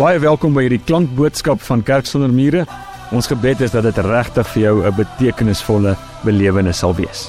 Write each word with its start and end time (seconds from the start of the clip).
Baie 0.00 0.16
welkom 0.16 0.54
by 0.56 0.62
hierdie 0.64 0.80
klankboodskap 0.80 1.60
van 1.60 1.82
Kerk 1.84 2.06
sonder 2.08 2.30
mure. 2.32 2.62
Ons 3.12 3.26
gebed 3.28 3.60
is 3.66 3.74
dat 3.74 3.84
dit 3.84 3.98
regtig 4.00 4.46
vir 4.48 4.62
jou 4.62 4.76
'n 4.88 4.94
betekenisvolle 4.96 5.92
belewenis 6.24 6.78
sal 6.78 6.94
wees. 6.96 7.28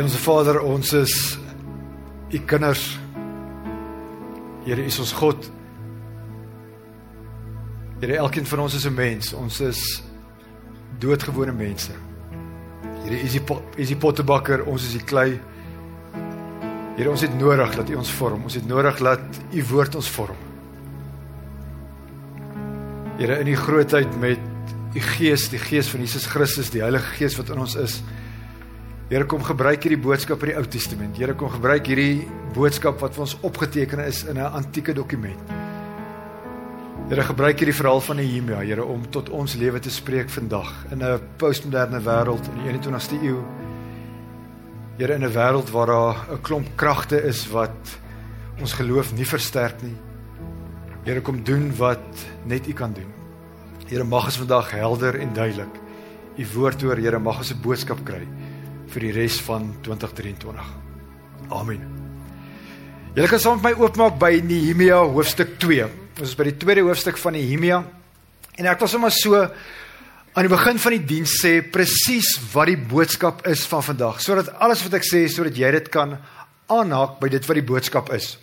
Ons 0.00 0.16
Vader, 0.16 0.62
ons 0.62 0.92
is 0.92 1.38
u 2.30 2.38
kinders. 2.38 2.98
Here 4.64 4.84
is 4.84 4.98
ons 4.98 5.12
God. 5.12 5.50
Here, 8.00 8.16
elkeen 8.16 8.46
van 8.46 8.60
ons 8.60 8.74
is 8.74 8.86
'n 8.86 8.94
mens. 8.94 9.34
Ons 9.34 9.60
is 9.60 10.02
doodgewone 10.98 11.52
mense. 11.52 11.92
Here, 13.04 13.20
is 13.20 13.32
die 13.32 13.42
is 13.76 13.88
die 13.88 13.96
pottebakker, 13.96 14.64
ons 14.64 14.82
is 14.82 14.92
die 14.92 15.04
klei. 15.04 15.40
Here, 16.96 17.10
ons 17.10 17.20
het 17.20 17.38
nodig 17.38 17.76
dat 17.76 17.90
U 17.90 17.94
ons 17.96 18.10
vorm. 18.10 18.42
Ons 18.44 18.54
het 18.54 18.66
nodig 18.66 18.98
dat 18.98 19.20
U 19.52 19.64
woord 19.64 19.94
ons 19.94 20.08
vorm. 20.08 20.51
Here 23.22 23.38
in 23.38 23.46
u 23.46 23.56
grootheid 23.56 24.20
met 24.20 24.38
u 24.94 25.00
gees, 25.00 25.44
die 25.52 25.58
gees 25.62 25.86
van 25.86 26.00
Jesus 26.02 26.24
Christus, 26.26 26.72
die 26.74 26.80
Heilige 26.82 27.12
Gees 27.20 27.36
wat 27.38 27.52
in 27.54 27.60
ons 27.62 27.76
is. 27.78 28.00
Here 29.12 29.28
kom 29.30 29.44
gebruik 29.46 29.86
hierdie 29.86 30.00
boodskap 30.02 30.42
uit 30.42 30.50
die 30.50 30.56
Ou 30.58 30.64
Testament. 30.66 31.20
Here 31.22 31.36
kom 31.38 31.52
gebruik 31.52 31.86
hierdie 31.86 32.26
boodskap 32.56 32.98
wat 32.98 33.14
vir 33.14 33.22
ons 33.22 33.36
opgeteken 33.46 34.02
is 34.02 34.24
in 34.26 34.42
'n 34.42 34.50
antieke 34.58 34.90
dokument. 34.92 35.38
Here 37.08 37.22
gebruik 37.22 37.62
hierdie 37.62 37.78
verhaal 37.78 38.00
van 38.00 38.16
Nehemia, 38.16 38.58
Here 38.58 38.84
om 38.84 39.10
tot 39.10 39.30
ons 39.30 39.54
lewe 39.54 39.78
te 39.78 39.90
spreek 39.90 40.28
vandag 40.28 40.74
in 40.90 41.04
'n 41.04 41.20
postmoderne 41.36 42.02
wêreld 42.02 42.48
in 42.50 42.54
die 42.58 42.70
21ste 42.72 43.22
eeu. 43.22 43.38
Here 44.98 45.14
in 45.14 45.22
'n 45.22 45.32
wêreld 45.32 45.70
waar 45.70 45.86
daar 45.86 46.16
'n 46.32 46.42
klomp 46.42 46.66
kragte 46.74 47.22
is 47.22 47.46
wat 47.50 47.98
ons 48.60 48.72
geloof 48.72 49.14
nie 49.14 49.26
versterk 49.26 49.82
nie. 49.82 50.11
Here 51.02 51.18
kom 51.20 51.40
doen 51.42 51.72
wat 51.80 52.20
net 52.46 52.68
U 52.70 52.72
kan 52.78 52.92
doen. 52.94 53.08
Here 53.90 54.04
mag 54.06 54.28
ons 54.30 54.38
vandag 54.38 54.70
helder 54.70 55.18
en 55.18 55.32
duidelik 55.34 55.80
U 56.38 56.44
woord 56.54 56.82
hoor, 56.86 56.96
Here 56.96 57.18
mag 57.18 57.38
ons 57.42 57.50
'n 57.50 57.60
boodskap 57.60 58.04
kry 58.04 58.22
vir 58.86 59.00
die 59.00 59.12
res 59.12 59.40
van 59.40 59.74
2023. 59.82 60.62
Amen. 61.50 61.82
Julle 63.14 63.28
kan 63.28 63.40
saam 63.40 63.60
met 63.60 63.76
my 63.76 63.82
oopmaak 63.82 64.18
by 64.18 64.40
Nehemia 64.40 65.02
hoofstuk 65.02 65.58
2. 65.58 65.88
Ons 66.20 66.28
is 66.28 66.36
by 66.36 66.44
die 66.44 66.56
tweede 66.56 66.80
hoofstuk 66.80 67.18
van 67.18 67.32
Nehemia. 67.32 67.84
En 68.56 68.66
ek 68.66 68.78
wil 68.78 68.88
sommer 68.88 69.10
so 69.10 69.34
aan 69.34 70.46
die 70.46 70.56
begin 70.56 70.78
van 70.78 70.92
die 70.92 71.04
diens 71.04 71.34
sê 71.42 71.60
presies 71.60 72.38
wat 72.54 72.66
die 72.66 72.76
boodskap 72.76 73.46
is 73.46 73.66
van 73.66 73.82
vandag, 73.82 74.20
sodat 74.20 74.54
alles 74.60 74.82
wat 74.84 74.94
ek 74.94 75.04
sê 75.04 75.28
sodat 75.28 75.56
jy 75.56 75.70
dit 75.70 75.88
kan 75.88 76.18
aanhaak 76.68 77.20
by 77.20 77.28
dit 77.28 77.46
wat 77.46 77.54
die 77.54 77.66
boodskap 77.66 78.12
is. 78.12 78.38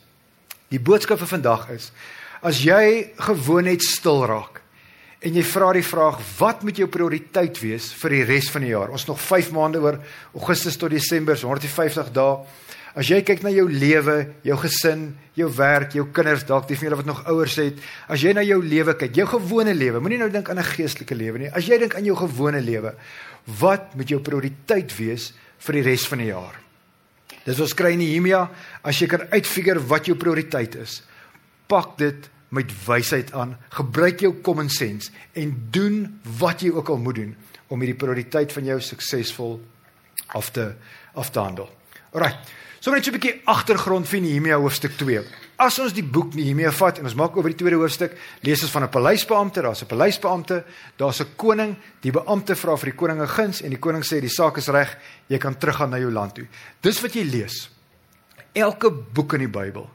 Die 0.69 0.79
boodskap 0.79 1.19
vir 1.19 1.27
vandag 1.27 1.69
is 1.69 1.91
As 2.39 2.61
jy 2.63 3.11
gewoon 3.19 3.67
net 3.67 3.83
stil 3.83 4.23
raak 4.29 4.61
en 5.19 5.35
jy 5.35 5.41
vra 5.43 5.73
die 5.75 5.83
vraag 5.83 6.21
wat 6.37 6.61
moet 6.63 6.77
jou 6.79 6.87
prioriteit 6.87 7.57
wees 7.59 7.89
vir 7.99 8.13
die 8.15 8.21
res 8.29 8.47
van 8.53 8.63
die 8.63 8.71
jaar? 8.71 8.93
Ons 8.95 9.09
nog 9.09 9.19
5 9.19 9.49
maande 9.51 9.81
oor 9.83 9.97
Augustus 10.31 10.79
tot 10.79 10.93
Desember, 10.95 11.35
150 11.35 12.13
dae. 12.15 12.37
As 12.95 13.11
jy 13.11 13.19
kyk 13.27 13.43
na 13.43 13.51
jou 13.51 13.65
lewe, 13.67 14.15
jou 14.47 14.55
gesin, 14.63 15.03
jou 15.35 15.49
werk, 15.57 15.97
jou 15.99 16.07
kinders, 16.15 16.47
dalk 16.47 16.69
die 16.69 16.77
van 16.79 16.87
julle 16.87 17.01
wat 17.01 17.09
nog 17.11 17.19
ouers 17.29 17.57
het, 17.59 17.83
as 18.07 18.23
jy 18.23 18.31
na 18.33 18.43
jou 18.47 18.61
lewe 18.63 18.95
kyk, 19.03 19.19
jou 19.19 19.27
gewone 19.35 19.75
lewe, 19.75 19.99
moenie 19.99 20.21
nou 20.23 20.31
dink 20.31 20.49
aan 20.49 20.63
'n 20.63 20.71
geestelike 20.71 21.15
lewe 21.15 21.37
nie. 21.39 21.51
As 21.51 21.67
jy 21.67 21.77
dink 21.77 21.95
aan 21.95 22.07
jou 22.07 22.15
gewone 22.15 22.61
lewe, 22.61 22.95
wat 23.59 23.95
moet 23.95 24.09
jou 24.09 24.19
prioriteit 24.19 24.95
wees 24.97 25.33
vir 25.59 25.73
die 25.73 25.83
res 25.83 26.07
van 26.07 26.19
die 26.19 26.31
jaar? 26.31 26.55
Dis 27.45 27.59
ons 27.59 27.73
kry 27.73 27.91
in 27.91 27.99
Nehemia, 27.99 28.49
as 28.83 28.99
jy 28.99 29.07
kan 29.07 29.27
uitfigure 29.31 29.79
wat 29.79 30.05
jou 30.07 30.15
prioriteit 30.15 30.75
is 30.75 31.03
pak 31.69 31.97
dit 32.01 32.29
met 32.49 32.71
wysheid 32.85 33.33
aan, 33.37 33.53
gebruik 33.77 34.23
jou 34.25 34.31
common 34.41 34.69
sense 34.73 35.11
en 35.37 35.53
doen 35.71 36.07
wat 36.39 36.63
jy 36.65 36.71
ook 36.73 36.89
al 36.89 36.97
moet 36.97 37.21
doen 37.21 37.35
om 37.69 37.81
hierdie 37.81 37.99
prioriteit 37.99 38.53
van 38.53 38.65
jou 38.65 38.79
suksesvol 38.81 39.59
af 40.33 40.49
te 40.55 40.71
af 41.13 41.29
te 41.33 41.41
handel. 41.41 41.69
Alraai. 42.13 42.33
So 42.79 42.91
net 42.91 43.03
so 43.03 43.11
'n 43.11 43.19
bietjie 43.19 43.41
agtergrond 43.45 44.07
vir 44.07 44.21
Nehemia 44.21 44.57
hoofstuk 44.57 44.95
2. 44.97 45.21
As 45.57 45.79
ons 45.79 45.93
die 45.93 46.03
boek 46.03 46.33
Nehemia 46.33 46.71
vat 46.71 46.97
en 46.97 47.03
ons 47.03 47.13
maak 47.13 47.35
oor 47.35 47.43
die 47.43 47.55
tweede 47.55 47.75
hoofstuk, 47.75 48.17
lees 48.41 48.63
ons 48.63 48.71
van 48.71 48.83
'n 48.83 48.89
paleisbeampte, 48.89 49.61
daar's 49.61 49.81
'n 49.81 49.87
paleisbeampte, 49.87 50.63
daar's 50.97 51.19
'n 51.19 51.35
koning, 51.35 51.75
die 52.01 52.11
beampte 52.11 52.55
vra 52.55 52.77
vir 52.77 52.91
die 52.91 52.97
koning 52.97 53.21
'n 53.21 53.27
guns 53.27 53.61
en 53.61 53.69
die 53.69 53.79
koning 53.79 54.03
sê 54.03 54.21
die 54.21 54.29
saak 54.29 54.57
is 54.57 54.67
reg, 54.67 54.97
jy 55.27 55.37
kan 55.37 55.57
teruggaan 55.57 55.89
na 55.89 55.97
jou 55.97 56.11
land 56.11 56.35
toe. 56.35 56.47
Dis 56.81 57.01
wat 57.01 57.13
jy 57.13 57.23
lees. 57.23 57.69
Elke 58.53 58.91
boek 58.91 59.33
in 59.33 59.39
die 59.39 59.47
Bybel 59.47 59.89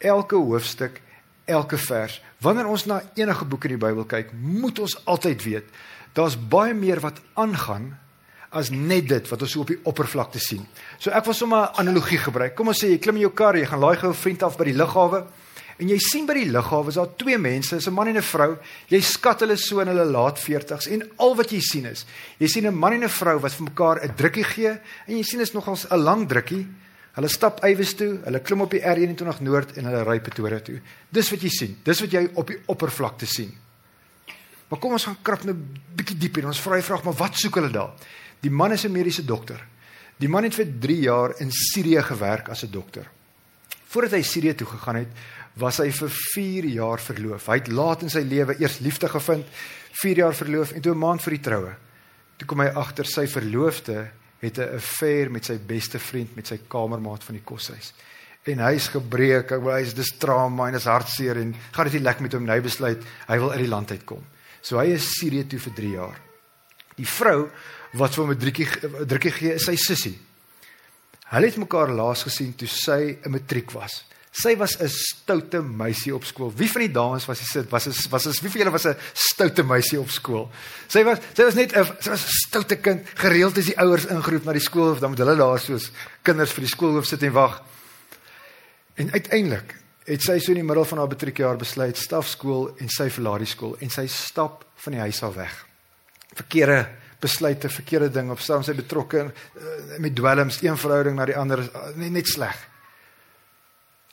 elke 0.00 0.36
hoofstuk, 0.36 1.00
elke 1.44 1.78
vers. 1.78 2.20
Wanneer 2.40 2.66
ons 2.66 2.86
na 2.88 3.02
enige 3.14 3.44
boek 3.44 3.66
in 3.68 3.76
die 3.76 3.82
Bybel 3.86 4.06
kyk, 4.08 4.32
moet 4.32 4.78
ons 4.78 4.96
altyd 5.04 5.42
weet 5.44 5.80
daar's 6.16 6.34
baie 6.34 6.74
meer 6.74 6.98
wat 7.04 7.20
aangaan 7.38 7.92
as 8.50 8.72
net 8.74 9.06
dit 9.08 9.28
wat 9.30 9.44
ons 9.44 9.52
so 9.54 9.62
op 9.62 9.70
die 9.70 9.78
oppervlakte 9.86 10.40
sien. 10.42 10.64
So 10.98 11.12
ek 11.14 11.24
wil 11.24 11.34
sommer 11.34 11.70
'n 11.70 11.86
analogie 11.86 12.18
gebruik. 12.18 12.56
Kom 12.56 12.68
ons 12.68 12.82
sê 12.82 12.90
jy 12.90 12.98
klim 12.98 13.16
in 13.16 13.22
jou 13.22 13.30
kar, 13.32 13.54
jy 13.54 13.66
gaan 13.66 13.80
laai 13.80 13.96
gou 13.96 14.10
'n 14.10 14.14
vriend 14.14 14.42
af 14.42 14.58
by 14.58 14.64
die 14.64 14.74
lughawe 14.74 15.26
en 15.78 15.88
jy 15.88 15.98
sien 15.98 16.26
by 16.26 16.34
die 16.34 16.50
lughawe 16.50 16.88
is 16.88 16.94
daar 16.94 17.16
twee 17.16 17.38
mense, 17.38 17.76
is 17.76 17.86
'n 17.86 17.94
man 17.94 18.08
en 18.08 18.16
'n 18.16 18.22
vrou. 18.22 18.58
Jy 18.88 19.00
skat 19.00 19.40
hulle 19.40 19.56
so 19.56 19.80
in 19.80 19.88
hulle 19.88 20.04
laat 20.04 20.38
40's 20.38 20.88
en 20.88 21.08
al 21.18 21.36
wat 21.36 21.50
jy 21.50 21.60
sien 21.60 21.86
is, 21.86 22.04
jy 22.38 22.46
sien 22.48 22.66
'n 22.66 22.74
man 22.74 22.92
en 22.92 23.04
'n 23.04 23.08
vrou 23.08 23.38
wat 23.38 23.52
vir 23.52 23.64
mekaar 23.64 24.02
'n 24.02 24.14
drukkie 24.16 24.44
gee 24.44 24.78
en 25.06 25.16
jy 25.16 25.22
sien 25.22 25.40
is 25.40 25.52
nogals 25.52 25.86
'n 25.88 25.96
lang 25.96 26.28
drukkie 26.28 26.66
Hulle 27.16 27.28
stap 27.28 27.64
Ywes 27.66 27.96
toe, 27.98 28.20
hulle 28.24 28.40
klim 28.40 28.60
op 28.62 28.70
die 28.70 28.82
R21 28.86 29.40
Noord 29.42 29.74
en 29.76 29.88
hulle 29.90 30.04
ry 30.06 30.20
Pretoria 30.22 30.60
toe. 30.62 30.78
Dis 31.10 31.30
wat 31.32 31.42
jy 31.42 31.50
sien. 31.50 31.74
Dis 31.84 32.00
wat 32.04 32.12
jy 32.14 32.28
op 32.38 32.52
die 32.52 32.60
oppervlakte 32.70 33.26
sien. 33.26 33.50
Maar 34.70 34.78
kom 34.78 34.94
ons 34.94 35.08
gaan 35.08 35.18
krap 35.26 35.42
nou 35.44 35.56
bietjie 35.98 36.16
dieper 36.20 36.44
en 36.44 36.52
ons 36.52 36.62
vra 36.62 36.78
die 36.78 36.86
vraag, 36.86 37.02
maar 37.04 37.18
wat 37.18 37.38
soek 37.40 37.58
hulle 37.58 37.72
daar? 37.74 37.96
Die 38.40 38.50
man 38.50 38.72
is 38.72 38.84
'n 38.86 38.92
mediese 38.92 39.24
dokter. 39.26 39.58
Die 40.18 40.28
man 40.28 40.44
het 40.44 40.54
vir 40.54 40.66
3 40.80 41.00
jaar 41.00 41.34
in 41.40 41.50
Sirië 41.50 42.02
gewerk 42.02 42.48
as 42.48 42.62
'n 42.62 42.70
dokter. 42.70 43.10
Voordat 43.88 44.12
hy 44.12 44.22
Sirië 44.22 44.54
toe 44.54 44.66
gegaan 44.66 44.96
het, 44.96 45.08
was 45.54 45.78
hy 45.78 45.90
vir 45.90 46.08
4 46.08 46.64
jaar 46.64 47.00
verloof. 47.00 47.46
Hy 47.46 47.54
het 47.54 47.68
laat 47.68 48.02
in 48.02 48.10
sy 48.10 48.20
lewe 48.20 48.60
eers 48.60 48.78
liefde 48.78 49.08
gevind, 49.08 49.46
4 49.92 50.16
jaar 50.16 50.34
verloof 50.34 50.72
en 50.72 50.80
toe 50.80 50.94
'n 50.94 50.98
maand 50.98 51.22
vir 51.22 51.30
die 51.30 51.42
troue. 51.42 51.74
Toe 52.36 52.46
kom 52.46 52.60
hy 52.60 52.66
agter 52.66 53.04
sy 53.04 53.26
verloofde 53.26 54.10
het 54.40 54.58
'n 54.58 54.74
affair 54.76 55.30
met 55.30 55.44
sy 55.44 55.58
beste 55.58 55.98
vriend 55.98 56.34
met 56.36 56.46
sy 56.46 56.58
kamermaat 56.68 57.24
van 57.24 57.34
die 57.34 57.44
koshuis. 57.44 57.92
En 58.42 58.58
hy's 58.58 58.88
gebreek, 58.88 59.50
hy's 59.50 59.94
dis 59.94 60.16
trauma 60.18 60.68
en 60.68 60.74
is 60.74 60.84
hartseer 60.84 61.36
en 61.36 61.54
gaan 61.70 61.84
dit 61.84 61.92
nie 61.92 62.02
lekker 62.02 62.22
met 62.22 62.32
hom 62.32 62.44
nou 62.44 62.60
besluit 62.60 63.02
hy 63.26 63.38
wil 63.38 63.50
uit 63.50 63.60
die 63.60 63.68
land 63.68 63.90
uitkom. 63.90 64.24
So 64.62 64.78
hy 64.78 64.86
is 64.86 65.18
Sirië 65.18 65.46
toe 65.46 65.58
vir 65.58 65.72
3 65.72 65.90
jaar. 65.90 66.20
Die 66.96 67.06
vrou 67.06 67.50
wat 67.92 68.14
vir 68.14 68.24
hom 68.24 68.32
'n 68.32 68.38
drukkie 68.38 68.68
drukkie 69.06 69.32
gee 69.32 69.54
is 69.54 69.64
sy 69.64 69.76
sussie. 69.76 70.18
Hulle 71.30 71.46
het 71.46 71.56
mekaar 71.56 71.90
laas 71.94 72.22
gesien 72.22 72.54
toe 72.54 72.68
sy 72.68 73.18
'n 73.22 73.30
matriek 73.30 73.70
was. 73.72 74.04
Sy 74.30 74.54
was 74.56 74.78
'n 74.78 74.88
stoute 74.88 75.60
meisie 75.62 76.14
op 76.14 76.24
skool. 76.24 76.52
Wie 76.54 76.70
van 76.70 76.80
die 76.80 76.92
dames 76.92 77.26
was 77.26 77.52
dit 77.52 77.68
was 77.68 77.86
is 77.86 78.06
was 78.08 78.26
is 78.26 78.40
wie 78.40 78.50
van 78.50 78.60
julle 78.60 78.70
was 78.70 78.86
'n 78.86 78.96
stoute 79.12 79.62
meisie 79.62 79.98
op 79.98 80.10
skool? 80.10 80.50
Sy 80.86 81.02
was 81.02 81.18
sy 81.34 81.42
was 81.42 81.54
net 81.54 81.72
'n 81.76 81.84
sy 81.98 82.10
was 82.10 82.24
'n 82.24 82.28
stoute 82.46 82.76
kind. 82.76 83.06
Gereeld 83.14 83.56
is 83.56 83.66
die 83.66 83.78
ouers 83.78 84.06
ingeroep 84.06 84.44
na 84.44 84.52
die 84.52 84.60
skool 84.60 84.92
of 84.92 85.00
dan 85.00 85.10
moet 85.10 85.18
hulle 85.18 85.36
daar 85.36 85.58
soos 85.58 85.90
kinders 86.22 86.52
vir 86.52 86.60
die 86.60 86.70
skoolhoof 86.70 87.06
sit 87.06 87.22
en 87.22 87.32
wag. 87.32 87.62
En 88.94 89.10
uiteindelik 89.12 89.74
het 90.04 90.22
sy 90.22 90.38
so 90.38 90.52
in 90.52 90.60
die 90.60 90.64
middel 90.66 90.84
van 90.84 90.98
haar 90.98 91.08
matriekjaar 91.08 91.56
besluit 91.56 91.96
staf 91.96 92.28
skool 92.28 92.70
en 92.78 92.88
sy 92.88 93.10
verlaat 93.10 93.38
die 93.38 93.46
skool 93.46 93.76
en 93.80 93.90
sy 93.90 94.06
stap 94.06 94.64
van 94.76 94.92
die 94.92 95.00
huis 95.00 95.22
af 95.22 95.34
weg. 95.34 95.66
Verkeerde 96.34 96.88
besluite, 97.20 97.68
verkeerde 97.68 98.10
ding 98.10 98.30
op 98.30 98.40
staan 98.40 98.64
sy 98.64 98.72
betrokke 98.74 99.26
uh, 99.26 99.98
met 99.98 100.14
dwelms, 100.16 100.62
een 100.62 100.78
verhouding 100.80 101.16
na 101.16 101.26
die 101.28 101.36
ander, 101.36 101.60
uh, 101.60 101.90
net, 101.96 102.12
net 102.12 102.26
sleg. 102.26 102.69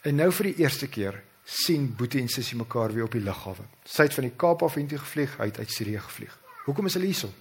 En 0.07 0.15
nou 0.15 0.29
vir 0.31 0.53
die 0.53 0.63
eerste 0.63 0.87
keer 0.87 1.17
sien 1.43 1.89
Boetie 1.99 2.21
en 2.23 2.29
Sissie 2.31 2.55
mekaar 2.59 2.93
weer 2.95 3.07
op 3.07 3.15
die 3.15 3.23
lughawe. 3.23 3.65
Sy 3.83 4.05
het 4.07 4.15
van 4.15 4.27
die 4.27 4.35
Kaap 4.39 4.63
af 4.63 4.77
heen 4.79 4.87
toe 4.87 4.99
gevlieg, 5.01 5.33
hy 5.39 5.49
het 5.49 5.59
uit 5.59 5.73
Sirië 5.73 5.99
gevlieg. 6.05 6.37
Hoekom 6.63 6.87
is 6.87 6.95
hulle 6.95 7.09
hierso? 7.09 7.31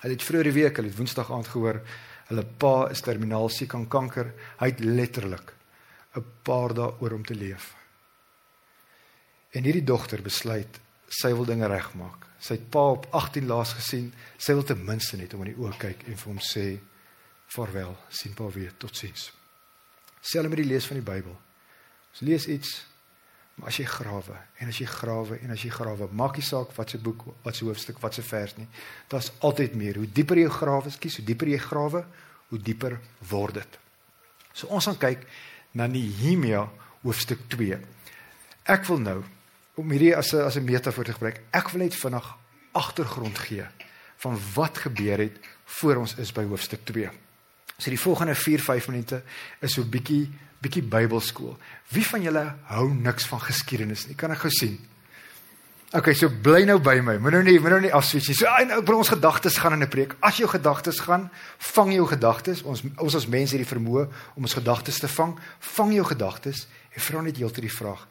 Hulle 0.00 0.16
het 0.16 0.24
vroeër 0.24 0.48
die 0.48 0.54
week, 0.56 0.80
hulle 0.80 0.88
het 0.88 0.96
Woensdag 0.96 1.32
aand 1.32 1.50
gehoor, 1.52 1.82
hulle 2.30 2.46
pa 2.62 2.72
is 2.92 3.04
terminaal 3.04 3.50
siek 3.52 3.76
aan 3.76 3.86
kanker. 3.92 4.32
Hy 4.60 4.70
het 4.72 4.80
letterlik 4.80 5.52
'n 6.16 6.24
paar 6.42 6.74
dae 6.74 6.96
oor 7.00 7.12
om 7.12 7.24
te 7.24 7.34
leef. 7.34 7.74
En 9.52 9.64
hierdie 9.64 9.84
dogter 9.84 10.22
besluit 10.22 10.80
sy 11.08 11.28
wil 11.28 11.44
dinge 11.44 11.66
regmaak. 11.66 12.26
Sy 12.40 12.54
het 12.54 12.70
pa 12.70 12.90
op 12.90 13.06
18 13.12 13.46
laas 13.46 13.72
gesien. 13.72 14.12
Sy 14.38 14.52
wil 14.52 14.64
ten 14.64 14.84
minste 14.84 15.16
net 15.16 15.34
om 15.34 15.44
in 15.44 15.54
die 15.54 15.60
oë 15.60 15.78
kyk 15.78 16.08
en 16.08 16.16
vir 16.16 16.32
hom 16.32 16.40
sê 16.40 16.78
vaarwel, 17.46 17.96
sien 18.08 18.34
pa 18.34 18.48
weer, 18.48 18.72
totsiens. 18.78 19.32
Sê 20.22 20.38
hulle 20.38 20.48
met 20.48 20.58
die 20.58 20.72
lees 20.72 20.86
van 20.86 20.96
die 20.96 21.12
Bybel. 21.12 21.45
Ons 22.16 22.24
lees 22.24 22.46
iets, 22.48 22.70
maar 23.60 23.68
as 23.68 23.76
jy 23.76 23.84
grawe 23.84 24.38
en 24.56 24.70
as 24.72 24.78
jy 24.80 24.86
grawe 24.88 25.36
en 25.44 25.50
as 25.52 25.64
jy 25.66 25.68
grawe, 25.68 26.06
maak 26.16 26.38
nie 26.40 26.44
saak 26.44 26.70
wat 26.72 26.94
se 26.94 27.00
boek, 27.04 27.26
wat 27.44 27.58
se 27.58 27.66
hoofstuk, 27.66 27.98
wat 28.00 28.16
se 28.16 28.24
vers 28.24 28.54
nie. 28.56 28.64
Daar's 29.12 29.28
altyd 29.44 29.74
meer. 29.76 29.98
Hoe 30.00 30.08
dieper 30.08 30.40
jy 30.40 30.46
grawe, 30.48 30.92
skies, 30.94 31.18
hoe 31.20 31.26
dieper 31.28 31.50
jy 31.52 31.58
grawe, 31.60 32.00
hoe 32.48 32.60
dieper 32.64 32.96
word 33.28 33.60
dit. 33.60 33.76
So 34.56 34.72
ons 34.72 34.88
gaan 34.88 34.96
kyk 34.96 35.28
na 35.76 35.90
Nehemia 35.92 36.62
hoofstuk 37.02 37.44
2. 37.52 37.76
Ek 38.64 38.88
wil 38.88 39.04
nou 39.04 39.18
om 39.76 39.92
hierdie 39.92 40.16
as 40.16 40.32
'n 40.32 40.40
as 40.40 40.56
'n 40.56 40.64
metafoor 40.64 41.04
te 41.04 41.12
gebruik. 41.12 41.42
Ek 41.52 41.68
wil 41.68 41.84
net 41.84 41.94
vinnig 41.94 42.32
agtergrond 42.72 43.38
gee 43.38 43.66
van 44.16 44.40
wat 44.54 44.78
gebeur 44.78 45.18
het 45.18 45.36
voor 45.64 45.96
ons 45.96 46.16
is 46.16 46.32
by 46.32 46.44
hoofstuk 46.48 46.80
2. 46.84 47.25
So 47.78 47.90
die 47.90 48.00
volgende 48.00 48.34
4-5 48.34 48.88
minute 48.88 49.22
is 49.60 49.74
so 49.76 49.84
bietjie 49.84 50.26
bietjie 50.64 50.82
Bybelskool. 50.82 51.56
Wie 51.92 52.04
van 52.06 52.22
julle 52.24 52.44
hou 52.72 52.86
niks 52.94 53.26
van 53.28 53.42
geskiedenis 53.44 54.06
nie? 54.08 54.16
Kan 54.18 54.32
ek 54.34 54.46
gou 54.46 54.52
sien? 54.52 54.78
Okay, 55.94 56.16
so 56.18 56.28
bly 56.28 56.64
nou 56.66 56.80
by 56.82 56.96
my. 57.04 57.14
Moenie 57.22 57.38
nou 57.38 57.46
nie, 57.46 57.60
moenie 57.62 57.76
nou 57.76 57.84
nie 57.86 57.92
afswitch 57.94 58.32
nie. 58.32 58.34
So 58.36 58.50
ek 58.50 58.88
wil 58.88 58.98
ons 58.98 59.12
gedagtes 59.12 59.58
gaan 59.62 59.76
in 59.76 59.84
'n 59.84 59.88
preek. 59.88 60.16
As 60.20 60.36
jou 60.36 60.48
gedagtes 60.48 60.98
gaan, 61.00 61.30
vang 61.58 61.92
jou 61.94 62.06
gedagtes. 62.06 62.62
Ons 62.62 62.82
ons 62.98 63.14
as 63.14 63.26
mense 63.26 63.56
het 63.56 63.62
die 63.62 63.76
vermoë 63.76 64.08
om 64.34 64.42
ons 64.42 64.54
gedagtes 64.54 64.98
te 64.98 65.08
vang. 65.08 65.38
Vang 65.60 65.94
jou 65.94 66.04
gedagtes 66.04 66.66
en 66.90 67.00
vra 67.00 67.20
net 67.20 67.36
heeltyd 67.36 67.68
die 67.68 67.78
vraag: 67.78 68.06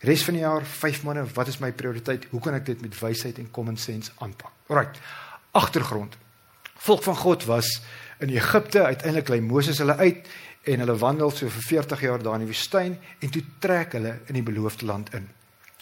Res 0.00 0.22
van 0.22 0.34
die 0.34 0.42
jaar, 0.42 0.64
5 0.64 1.02
maande, 1.02 1.26
wat 1.34 1.48
is 1.48 1.58
my 1.58 1.72
prioriteit? 1.72 2.26
Hoe 2.30 2.40
kan 2.40 2.54
ek 2.54 2.66
dit 2.66 2.80
met 2.80 3.00
wysheid 3.00 3.38
en 3.38 3.50
common 3.50 3.76
sense 3.76 4.12
aanpak? 4.18 4.52
Alraai. 4.68 4.88
Agtergrond. 5.52 6.16
Volk 6.76 7.02
van 7.02 7.16
God 7.16 7.44
was 7.44 7.82
in 8.18 8.34
Egipte, 8.34 8.84
uiteindelik 8.84 9.28
lei 9.28 9.40
Moses 9.40 9.78
hulle 9.78 9.96
uit 9.96 10.28
en 10.68 10.84
hulle 10.84 10.96
wandel 10.98 11.30
so 11.30 11.48
vir 11.48 11.66
40 11.66 12.04
jaar 12.04 12.22
daar 12.22 12.38
in 12.38 12.46
die 12.46 12.52
woestyn 12.52 12.96
en 13.20 13.32
toe 13.34 13.42
trek 13.62 13.94
hulle 13.96 14.18
in 14.26 14.38
die 14.38 14.44
beloofde 14.44 14.86
land 14.86 15.12
in. 15.14 15.28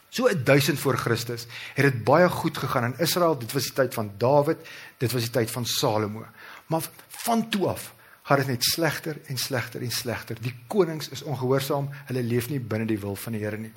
So 0.09 0.29
1000 0.29 0.79
voor 0.81 0.97
Christus 0.97 1.47
het 1.75 1.85
dit 1.85 2.05
baie 2.05 2.29
goed 2.29 2.56
gegaan 2.59 2.85
in 2.85 2.99
Israel. 2.99 3.38
Dit 3.38 3.53
was 3.53 3.69
die 3.69 3.73
tyd 3.73 3.94
van 3.94 4.12
Dawid, 4.19 4.62
dit 4.99 5.12
was 5.12 5.23
die 5.23 5.33
tyd 5.33 5.50
van 5.50 5.67
Salomo. 5.67 6.25
Maar 6.67 6.88
van 7.25 7.49
toe 7.49 7.67
af 7.69 7.93
gaan 8.23 8.37
dit 8.37 8.47
net 8.47 8.65
slegter 8.65 9.19
en 9.27 9.37
slegter 9.37 9.83
en 9.83 9.91
slegter. 9.91 10.37
Die 10.41 10.55
konings 10.67 11.09
is 11.09 11.23
ongehoorsaam, 11.23 11.91
hulle 12.09 12.23
leef 12.23 12.49
nie 12.49 12.61
binne 12.61 12.87
die 12.87 12.99
wil 12.99 13.17
van 13.17 13.37
die 13.37 13.43
Here 13.44 13.59
nie. 13.59 13.73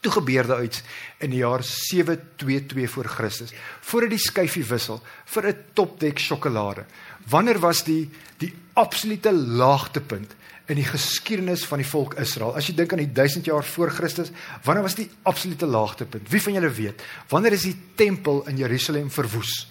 Toe 0.00 0.12
gebeur 0.12 0.46
daar 0.46 0.64
iets 0.64 0.82
in 1.18 1.30
die 1.30 1.40
jaar 1.40 1.64
722 1.64 2.90
voor 2.90 3.08
Christus, 3.10 3.52
voordat 3.80 4.10
die 4.10 4.22
skyfie 4.22 4.64
wissel 4.64 5.00
vir 5.24 5.48
'n 5.48 5.64
topdek 5.74 6.18
sjokolade. 6.18 6.84
Wanneer 7.28 7.58
was 7.58 7.84
die 7.84 8.10
die 8.38 8.54
absolute 8.74 9.32
laagtepunt 9.32 10.34
in 10.66 10.76
die 10.76 10.84
geskiedenis 10.84 11.64
van 11.64 11.78
die 11.78 11.86
volk 11.86 12.14
Israel. 12.14 12.56
As 12.58 12.66
jy 12.66 12.74
dink 12.74 12.92
aan 12.92 12.98
die 12.98 13.12
1000 13.12 13.44
jaar 13.44 13.64
voor 13.64 13.90
Christus, 13.90 14.32
wanneer 14.64 14.82
was 14.82 14.94
die 14.94 15.10
absolute 15.22 15.66
laagtepunt? 15.66 16.28
Wie 16.28 16.42
van 16.42 16.52
julle 16.52 16.70
weet? 16.70 17.02
Wanneer 17.28 17.52
is 17.52 17.62
die 17.62 17.76
tempel 17.94 18.46
in 18.46 18.56
Jerusalem 18.56 19.10
verwoes? 19.10 19.68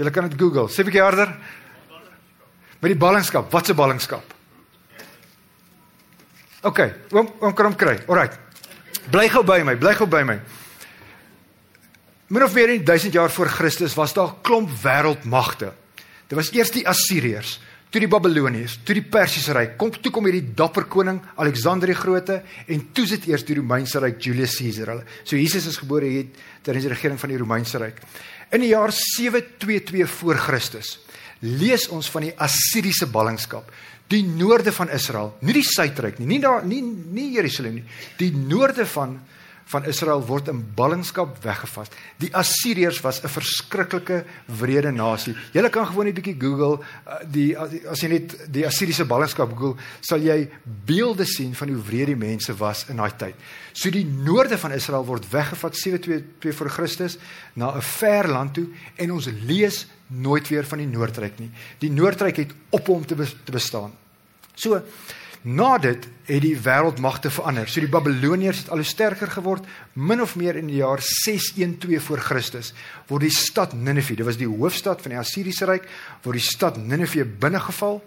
Julle 0.00 0.10
kan 0.10 0.28
dit 0.30 0.40
Google. 0.40 0.70
Sê 0.72 0.84
bietjie 0.84 1.02
harder. 1.04 1.34
Met 2.80 2.94
die 2.94 3.00
ballingskap. 3.00 3.52
Wat 3.52 3.68
'n 3.68 3.76
ballingskap? 3.76 4.39
OK, 6.60 6.80
oom 7.16 7.28
oom 7.40 7.54
kan 7.56 7.70
hom 7.70 7.76
kry. 7.78 7.96
Alraight. 8.04 8.36
Bly 9.10 9.28
gou 9.32 9.42
by 9.46 9.62
my, 9.64 9.76
bly 9.80 9.94
gou 9.96 10.06
by 10.10 10.22
my. 10.28 10.36
Min 12.30 12.44
of 12.44 12.54
meer 12.54 12.74
in 12.74 12.84
1000 12.84 13.16
jaar 13.16 13.30
voor 13.32 13.48
Christus 13.48 13.94
was 13.94 14.12
daar 14.12 14.28
'n 14.28 14.40
klomp 14.42 14.70
wêreldmagte. 14.82 15.72
Dit 16.28 16.38
was 16.38 16.52
eers 16.52 16.70
die 16.70 16.86
Assiriërs, 16.86 17.60
toe 17.90 18.00
die 18.00 18.08
Babiloniërs, 18.08 18.78
toe 18.84 18.94
die 18.94 19.02
Persiese 19.02 19.52
ryk, 19.52 19.76
kom 19.76 19.90
toe 19.90 20.12
kom 20.12 20.24
hierdie 20.24 20.54
dapper 20.54 20.84
koning 20.84 21.20
Alexander 21.36 21.86
die 21.86 21.94
Grote 21.94 22.42
en 22.66 22.92
toe 22.92 23.06
sit 23.06 23.26
eers 23.26 23.44
die 23.44 23.56
Romeinse 23.56 23.98
ryk 23.98 24.20
Julius 24.20 24.56
Caesar 24.58 24.86
hulle. 24.86 25.04
So 25.24 25.36
Jesus 25.36 25.66
is 25.66 25.76
gebore 25.76 26.04
hier 26.04 26.26
tydens 26.62 26.84
die 26.84 26.92
regering 26.92 27.18
van 27.18 27.30
die 27.30 27.38
Romeinse 27.38 27.78
ryk. 27.78 27.98
In 28.52 28.60
die 28.60 28.68
jaar 28.68 28.92
722 28.92 30.10
voor 30.10 30.34
Christus 30.36 31.00
lees 31.40 31.88
ons 31.88 32.10
van 32.10 32.22
die 32.22 32.34
Assiriese 32.36 33.06
ballingskap 33.06 33.72
die 34.10 34.22
noorde 34.26 34.72
van 34.74 34.90
Israel, 34.90 35.34
nie 35.40 35.54
die 35.54 35.66
suidryk 35.66 36.18
nie, 36.18 36.26
nie 36.26 36.40
daar 36.42 36.64
nie 36.66 36.82
nie 36.82 37.30
Jerusalem 37.36 37.80
nie, 37.80 37.86
die 38.18 38.32
noorde 38.34 38.86
van 38.86 39.20
van 39.70 39.86
Israel 39.86 40.22
word 40.26 40.48
in 40.50 40.62
ballingskap 40.74 41.36
weggevat. 41.44 41.92
Die 42.18 42.30
Assiriërs 42.34 43.00
was 43.04 43.22
'n 43.22 43.28
verskriklike 43.28 44.24
wrede 44.46 44.90
nasie. 44.90 45.34
Jy 45.52 45.68
kan 45.70 45.86
gewoon 45.86 46.06
'n 46.06 46.14
bietjie 46.14 46.40
Google 46.40 46.82
uh, 47.06 47.22
die 47.24 47.56
as 47.56 48.00
jy 48.00 48.08
net 48.08 48.52
die 48.52 48.66
Assiriese 48.66 49.04
ballingskap 49.04 49.50
Google, 49.56 49.76
sal 50.00 50.18
jy 50.18 50.50
beelde 50.64 51.24
sien 51.24 51.54
van 51.54 51.68
hoe 51.68 51.82
wrede 51.82 52.06
die 52.06 52.16
mense 52.16 52.56
was 52.56 52.88
in 52.88 52.96
daai 52.96 53.16
tyd. 53.16 53.34
So 53.72 53.90
die 53.90 54.04
noorde 54.04 54.58
van 54.58 54.72
Israel 54.72 55.04
word 55.04 55.30
weggevat 55.30 55.76
722 55.76 56.54
voor 56.54 56.70
Christus 56.70 57.18
na 57.54 57.76
'n 57.76 57.82
ver 57.82 58.28
land 58.28 58.54
toe 58.54 58.66
en 58.96 59.12
ons 59.12 59.28
lees 59.46 59.86
nooit 60.10 60.48
weer 60.48 60.66
van 60.66 60.82
die 60.82 60.90
Noordryk 60.90 61.38
nie. 61.38 61.50
Die 61.78 61.90
Noordryk 61.90 62.36
het 62.36 62.54
op 62.74 62.86
hom 62.86 63.06
te, 63.06 63.14
te 63.16 63.52
bestaan. 63.52 63.92
So 64.54 64.82
Na 65.40 65.78
dit 65.80 66.04
het 66.28 66.42
die 66.44 66.56
wêreldmagte 66.60 67.30
verander. 67.32 67.68
So 67.68 67.80
die 67.80 67.88
Babiloniërs 67.88 68.58
het 68.60 68.72
al 68.74 68.82
hoe 68.82 68.86
sterker 68.86 69.30
geword. 69.32 69.64
Min 69.96 70.20
of 70.20 70.34
meer 70.36 70.58
in 70.60 70.68
die 70.68 70.82
jaar 70.82 71.00
612 71.00 72.10
voor 72.10 72.20
Christus 72.20 72.74
word 73.08 73.24
die 73.24 73.32
stad 73.32 73.72
Ninive, 73.72 74.18
dit 74.18 74.26
was 74.26 74.36
die 74.36 74.48
hoofstad 74.48 75.00
van 75.00 75.14
die 75.14 75.20
Assiriese 75.20 75.64
ryk, 75.70 75.88
word 76.26 76.36
die 76.36 76.44
stad 76.44 76.76
Ninive 76.76 77.24
binnegeval 77.24 78.02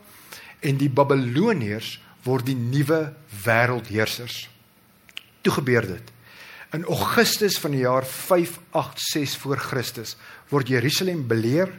en 0.62 0.78
die 0.78 0.92
Babiloniërs 0.94 1.96
word 2.24 2.46
die 2.48 2.56
nuwe 2.56 3.02
wêreldheersers. 3.44 4.46
Toe 5.42 5.58
gebeur 5.58 5.90
dit. 5.90 6.14
In 6.74 6.86
Augustus 6.86 7.58
van 7.60 7.74
die 7.74 7.82
jaar 7.82 8.06
586 8.06 9.42
voor 9.42 9.58
Christus 9.58 10.16
word 10.54 10.70
Jerusalem 10.70 11.26
beleer. 11.28 11.74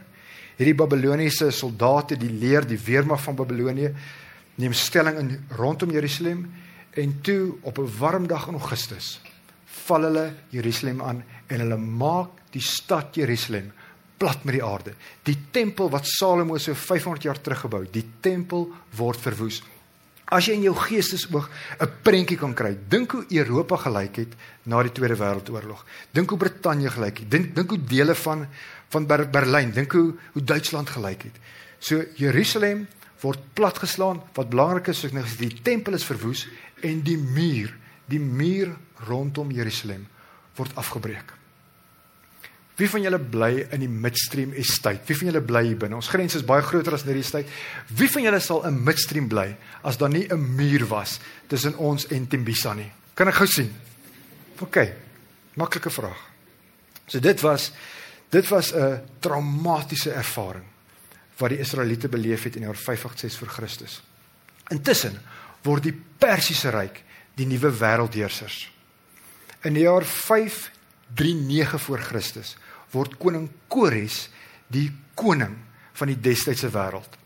Hierdie 0.55 0.75
Babiloniese 0.75 1.51
soldate, 1.51 2.15
die 2.17 2.31
leer 2.31 2.65
die 2.67 2.79
weermag 2.79 3.21
van 3.21 3.35
Babilonië 3.35 3.91
neem 4.55 4.73
stelling 4.73 5.17
in 5.19 5.31
rondom 5.57 5.91
Jerusalem 5.91 6.45
en 6.95 7.21
toe 7.21 7.57
op 7.61 7.77
'n 7.77 7.91
warm 7.99 8.27
dag 8.27 8.47
in 8.47 8.53
Augustus 8.53 9.19
val 9.85 10.07
hulle 10.07 10.33
Jerusalem 10.49 11.01
aan 11.01 11.23
en 11.47 11.59
hulle 11.59 11.77
maak 11.77 12.29
die 12.51 12.63
stad 12.63 13.15
Jerusalem 13.15 13.71
plat 14.17 14.43
met 14.47 14.55
die 14.55 14.63
aarde. 14.63 14.93
Die 15.27 15.37
tempel 15.51 15.89
wat 15.91 16.07
Salomo 16.07 16.57
so 16.57 16.73
500 16.73 17.23
jaar 17.23 17.41
terug 17.41 17.65
gebou 17.65 17.85
die 17.91 18.05
tempel 18.21 18.69
word 18.95 19.19
verwoes. 19.19 19.61
As 20.25 20.47
jy 20.47 20.55
in 20.57 20.63
jou 20.65 20.73
geestesoog 20.73 21.49
'n 21.79 21.89
prentjie 22.01 22.37
kan 22.37 22.53
kry, 22.53 22.75
dink 22.89 23.11
hoe 23.11 23.25
Europa 23.29 23.77
gelyk 23.77 24.15
het 24.15 24.33
na 24.63 24.81
die 24.81 24.91
Tweede 24.91 25.15
Wêreldoorlog. 25.15 25.85
Dink 26.11 26.29
hoe 26.29 26.37
Brittanje 26.39 26.89
gelyk 26.89 27.19
het. 27.19 27.31
Dink 27.31 27.55
dink 27.55 27.69
hoe 27.69 27.83
dele 27.83 28.15
van 28.15 28.47
van 28.89 29.07
Ber 29.07 29.29
Berlyn, 29.29 29.71
dink 29.71 29.91
hoe 29.91 30.13
hoe 30.33 30.43
Duitsland 30.43 30.89
gelyk 30.89 31.23
het. 31.23 31.39
So 31.79 32.03
Jerusalem 32.15 32.87
word 33.21 33.39
platgeslaan. 33.53 34.21
Wat 34.33 34.49
belangrik 34.49 34.87
is, 34.87 35.03
is 35.03 35.37
die 35.37 35.53
tempel 35.61 35.93
is 35.93 36.05
verwoes 36.05 36.47
en 36.85 37.01
die 37.05 37.17
muur, 37.17 37.73
die 38.05 38.19
muur 38.19 38.75
rondom 39.07 39.51
Jerusalem 39.51 40.05
word 40.55 40.75
afgebreek. 40.75 41.33
Wie 42.75 42.89
van 42.91 43.05
julle 43.05 43.19
bly 43.19 43.67
in 43.71 43.85
die 43.85 43.91
midstream 43.91 44.51
estate? 44.59 45.05
Wie 45.07 45.15
van 45.15 45.29
julle 45.29 45.41
bly 45.47 45.61
hier 45.69 45.79
binne? 45.79 45.95
Ons 45.95 46.11
grense 46.11 46.41
is 46.41 46.47
baie 46.47 46.63
groter 46.65 46.97
as 46.97 47.05
net 47.07 47.15
die 47.15 47.23
estate. 47.23 47.51
Wie 47.95 48.09
van 48.11 48.25
julle 48.27 48.41
sal 48.43 48.65
in 48.67 48.81
midstream 48.83 49.29
bly 49.31 49.47
as 49.87 49.97
daar 49.97 50.11
nie 50.11 50.27
'n 50.27 50.55
muur 50.57 50.87
was 50.91 51.19
tussen 51.47 51.77
ons 51.77 52.07
en 52.07 52.27
Tembisa 52.27 52.73
nie? 52.73 52.91
Kan 53.15 53.27
ek 53.27 53.35
gou 53.35 53.47
sien? 53.47 53.71
OK. 54.59 54.91
Maklike 55.55 55.89
vraag. 55.89 56.19
So 57.07 57.19
dit 57.19 57.41
was 57.41 57.71
dit 58.35 58.47
was 58.51 58.73
'n 58.73 59.01
traumatiese 59.19 60.11
ervaring 60.11 60.65
wat 61.37 61.49
die 61.49 61.59
Israeliete 61.59 62.09
beleef 62.09 62.43
het 62.43 62.55
in 62.55 62.61
die 62.61 62.69
jaar 62.69 62.77
586 62.77 63.39
voor 63.39 63.47
Christus. 63.47 64.03
Intussen 64.67 65.21
word 65.61 65.83
die 65.83 66.01
Persiese 66.17 66.69
ryk 66.69 67.03
die 67.35 67.45
nuwe 67.45 67.71
wêreldheersers. 67.71 68.71
In 69.61 69.73
die 69.73 69.83
jaar 69.83 70.05
539 70.05 71.81
voor 71.81 71.99
Christus 71.99 72.55
word 72.91 73.17
koning 73.17 73.49
Kores 73.67 74.29
die 74.67 74.91
koning 75.13 75.57
van 75.93 76.07
die 76.07 76.19
destydse 76.19 76.69
wêreld. 76.69 77.17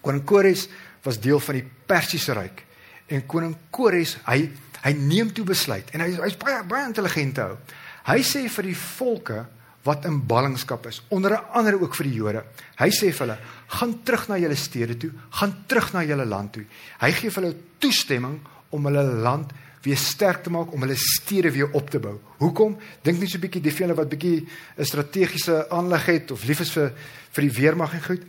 Koning 0.00 0.24
Kores 0.24 0.68
was 1.02 1.20
deel 1.20 1.40
van 1.40 1.54
die 1.54 1.70
Persiese 1.86 2.32
ryk 2.32 2.64
en 3.06 3.26
koning 3.26 3.56
Kores 3.70 4.16
hy 4.24 4.50
hy 4.84 4.92
neem 4.92 5.32
toe 5.32 5.44
besluit 5.44 5.90
en 5.90 6.00
hy 6.00 6.10
hy's 6.20 6.36
baie 6.36 6.62
baie 6.68 6.86
intelligent 6.86 7.36
hou. 7.36 7.56
Hy 8.04 8.20
sê 8.22 8.48
vir 8.48 8.62
die 8.62 8.76
volke 8.76 9.46
wat 9.84 10.06
in 10.08 10.22
ballingskap 10.26 10.86
is, 10.88 11.02
onder 11.12 11.36
andere 11.52 11.80
ook 11.80 11.94
vir 11.94 12.08
die 12.08 12.16
Jode. 12.16 12.44
Hy 12.80 12.88
sê 12.88 13.12
vir 13.12 13.26
hulle: 13.26 13.38
"Gaan 13.68 14.02
terug 14.02 14.28
na 14.28 14.38
julle 14.38 14.56
stede 14.56 14.96
toe, 14.96 15.10
gaan 15.30 15.64
terug 15.66 15.92
na 15.92 16.02
julle 16.02 16.24
land 16.24 16.52
toe." 16.52 16.64
Hy 17.00 17.10
gee 17.12 17.30
vir 17.30 17.42
hulle 17.42 17.56
toestemming 17.78 18.40
om 18.70 18.84
hulle 18.86 19.02
land 19.02 19.52
weer 19.82 19.96
sterk 19.96 20.42
te 20.42 20.50
maak, 20.50 20.72
om 20.72 20.80
hulle 20.80 20.96
stede 20.96 21.50
weer 21.52 21.70
op 21.72 21.90
te 21.90 21.98
bou. 22.00 22.18
Hoekom? 22.38 22.78
Dink 23.02 23.20
net 23.20 23.30
so 23.30 23.36
'n 23.38 23.40
bietjie 23.40 23.60
die 23.62 23.72
vele 23.72 23.94
wat 23.94 24.08
bietjie 24.08 24.46
'n 24.78 24.84
strategiese 24.84 25.68
aanleg 25.70 26.06
het 26.06 26.30
of 26.30 26.44
lief 26.44 26.60
is 26.60 26.72
vir 26.72 26.92
vir 27.30 27.42
die 27.42 27.60
weermag 27.60 27.94
en 27.94 28.02
goed. 28.02 28.22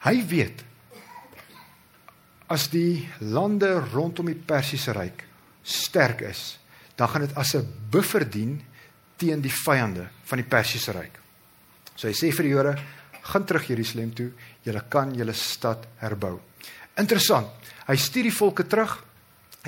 Hy 0.00 0.26
weet 0.26 0.64
as 2.48 2.68
die 2.68 3.08
lande 3.20 3.78
rondom 3.92 4.26
die 4.26 4.34
Persiese 4.34 4.92
ryk 4.92 5.24
sterk 5.62 6.22
is, 6.22 6.58
dan 6.96 7.08
gaan 7.08 7.20
dit 7.20 7.36
as 7.36 7.54
'n 7.54 7.66
buffer 7.90 8.28
dien 8.28 8.60
teen 9.20 9.42
die 9.44 9.52
vyande 9.52 10.08
van 10.24 10.40
die 10.40 10.48
Persiese 10.48 10.94
ryk. 10.96 11.20
So 11.94 12.08
hy 12.08 12.14
sê 12.16 12.32
vir 12.32 12.48
die 12.48 12.54
Jode, 12.54 12.74
gaan 13.22 13.44
terug 13.44 13.68
Jerusalem 13.68 14.14
toe, 14.16 14.30
julle 14.64 14.82
kan 14.88 15.12
julle 15.14 15.36
stad 15.36 15.84
herbou. 16.00 16.38
Interessant. 16.98 17.52
Hy 17.86 17.96
stuur 17.96 18.28
die 18.30 18.34
volke 18.34 18.64
terug 18.64 18.96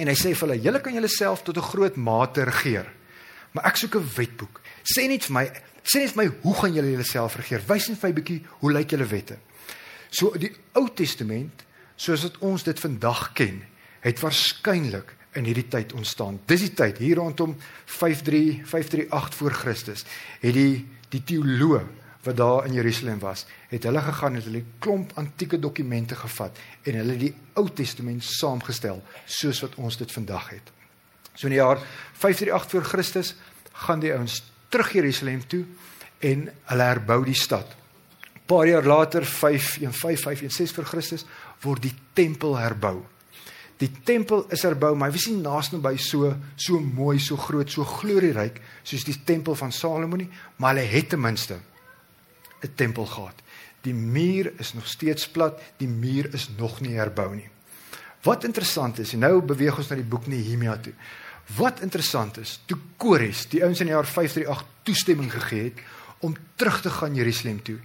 En 0.00 0.09
hy 0.09 0.14
sê 0.16 0.32
vir 0.32 0.47
hulle: 0.47 0.62
"Julle 0.62 0.80
kan 0.80 0.94
julleself 0.94 1.42
tot 1.42 1.56
'n 1.56 1.68
groot 1.73 1.97
mate 1.97 2.44
regeer. 2.44 2.87
Maar 3.52 3.64
ek 3.64 3.76
soek 3.76 3.94
'n 3.97 4.11
wetboek. 4.16 4.61
Sê 4.82 5.06
net 5.06 5.25
vir 5.25 5.32
my, 5.32 5.47
sê 5.85 6.00
net 6.00 6.12
vir 6.12 6.25
my, 6.25 6.32
hoe 6.42 6.54
gaan 6.54 6.75
julle 6.75 6.90
julleself 6.90 7.37
regeer? 7.37 7.62
Wys 7.66 7.88
net 7.88 7.99
vir 7.99 8.09
my 8.09 8.14
bietjie 8.14 8.42
hoe 8.61 8.73
lyk 8.73 8.90
julle 8.90 9.06
wette?" 9.06 9.38
So 10.11 10.30
die 10.30 10.52
Ou 10.75 10.88
Testament, 10.88 11.64
soos 11.97 12.23
wat 12.23 12.38
ons 12.38 12.62
dit 12.62 12.80
vandag 12.80 13.32
ken, 13.35 13.62
het 14.00 14.21
waarskynlik 14.21 15.14
in 15.38 15.44
hierdie 15.48 15.68
tyd 15.68 15.92
ontstaan. 15.92 16.40
Dis 16.46 16.60
die 16.60 16.74
tyd 16.76 16.98
hier 16.98 17.16
rondom 17.16 17.56
53 17.86 18.66
538 18.68 19.34
voor 19.34 19.52
Christus 19.52 20.04
het 20.40 20.54
die 20.54 20.84
die 21.12 21.20
teoloë 21.28 21.82
wat 22.22 22.36
daar 22.38 22.66
in 22.66 22.72
Jerusalem 22.72 23.18
was, 23.18 23.46
het 23.68 23.82
hulle 23.82 24.00
gegaan 24.00 24.36
en 24.38 24.42
hulle 24.42 24.62
'n 24.62 24.74
klomp 24.78 25.12
antieke 25.14 25.58
dokumente 25.58 26.14
gevat 26.14 26.58
en 26.82 26.94
hulle 26.94 27.16
die 27.16 27.34
Ou 27.54 27.68
Testament 27.68 28.24
saamgestel 28.24 29.02
soos 29.26 29.60
wat 29.60 29.74
ons 29.74 29.96
dit 29.96 30.12
vandag 30.12 30.48
het. 30.48 30.72
So 31.34 31.46
in 31.46 31.52
die 31.52 31.60
jaar 31.60 31.78
538 32.12 32.70
voor 32.70 32.84
Christus 32.84 33.34
gaan 33.72 34.00
die 34.00 34.12
ouens 34.12 34.42
terug 34.68 34.92
Jerusalem 34.92 35.46
toe 35.46 35.64
en 36.18 36.48
hulle 36.64 36.82
herbou 36.82 37.24
die 37.24 37.34
stad. 37.34 37.76
Paar 38.46 38.66
jaar 38.66 38.84
later 38.84 39.24
515 39.26 40.68
voor 40.68 40.84
Christus 40.84 41.24
word 41.60 41.82
die 41.82 41.94
tempel 42.12 42.58
herbou. 42.58 43.02
Die 43.82 43.90
tempel 44.06 44.44
is 44.54 44.62
herbou, 44.62 44.92
maar 44.94 45.10
was 45.10 45.26
nie 45.26 45.40
naasnou 45.42 45.80
by 45.82 45.96
so 45.98 46.30
so 46.54 46.78
mooi, 46.78 47.18
so 47.18 47.36
groot, 47.36 47.70
so 47.70 47.82
glorieryk 47.98 48.60
soos 48.86 49.06
die 49.08 49.16
tempel 49.26 49.56
van 49.58 49.74
Salomo 49.74 50.20
nie, 50.20 50.28
maar 50.62 50.76
hulle 50.76 50.86
het 50.86 51.08
ten 51.10 51.20
minste 51.20 51.58
'n 52.62 52.74
tempel 52.76 53.06
gehad. 53.06 53.42
Die 53.82 53.94
muur 53.94 54.52
is 54.58 54.74
nog 54.74 54.86
steeds 54.86 55.28
plat, 55.28 55.60
die 55.76 55.88
muur 55.88 56.34
is 56.34 56.48
nog 56.56 56.80
nie 56.80 56.94
herbou 56.94 57.34
nie. 57.34 57.48
Wat 58.22 58.44
interessant 58.44 58.98
is, 58.98 59.12
en 59.12 59.18
nou 59.18 59.40
beweeg 59.42 59.78
ons 59.78 59.88
na 59.88 59.96
die 59.96 60.06
boek 60.06 60.26
Nehemia 60.26 60.76
toe. 60.76 60.92
Wat 61.56 61.80
interessant 61.80 62.38
is, 62.38 62.60
toe 62.66 62.78
Kores, 62.96 63.48
die 63.48 63.62
ouens 63.64 63.80
in 63.80 63.86
die 63.86 63.94
jaar 63.94 64.06
538 64.06 64.66
toestemming 64.82 65.32
gegee 65.32 65.64
het 65.64 65.80
om 66.20 66.36
terug 66.54 66.80
te 66.80 66.90
gaan 66.90 67.14
Jerusalem 67.14 67.62
toe, 67.62 67.78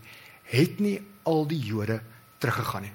het 0.44 0.80
nie 0.80 1.02
al 1.24 1.48
die 1.48 1.60
Jode 1.60 2.02
teruggegaan 2.38 2.82
nie. 2.82 2.94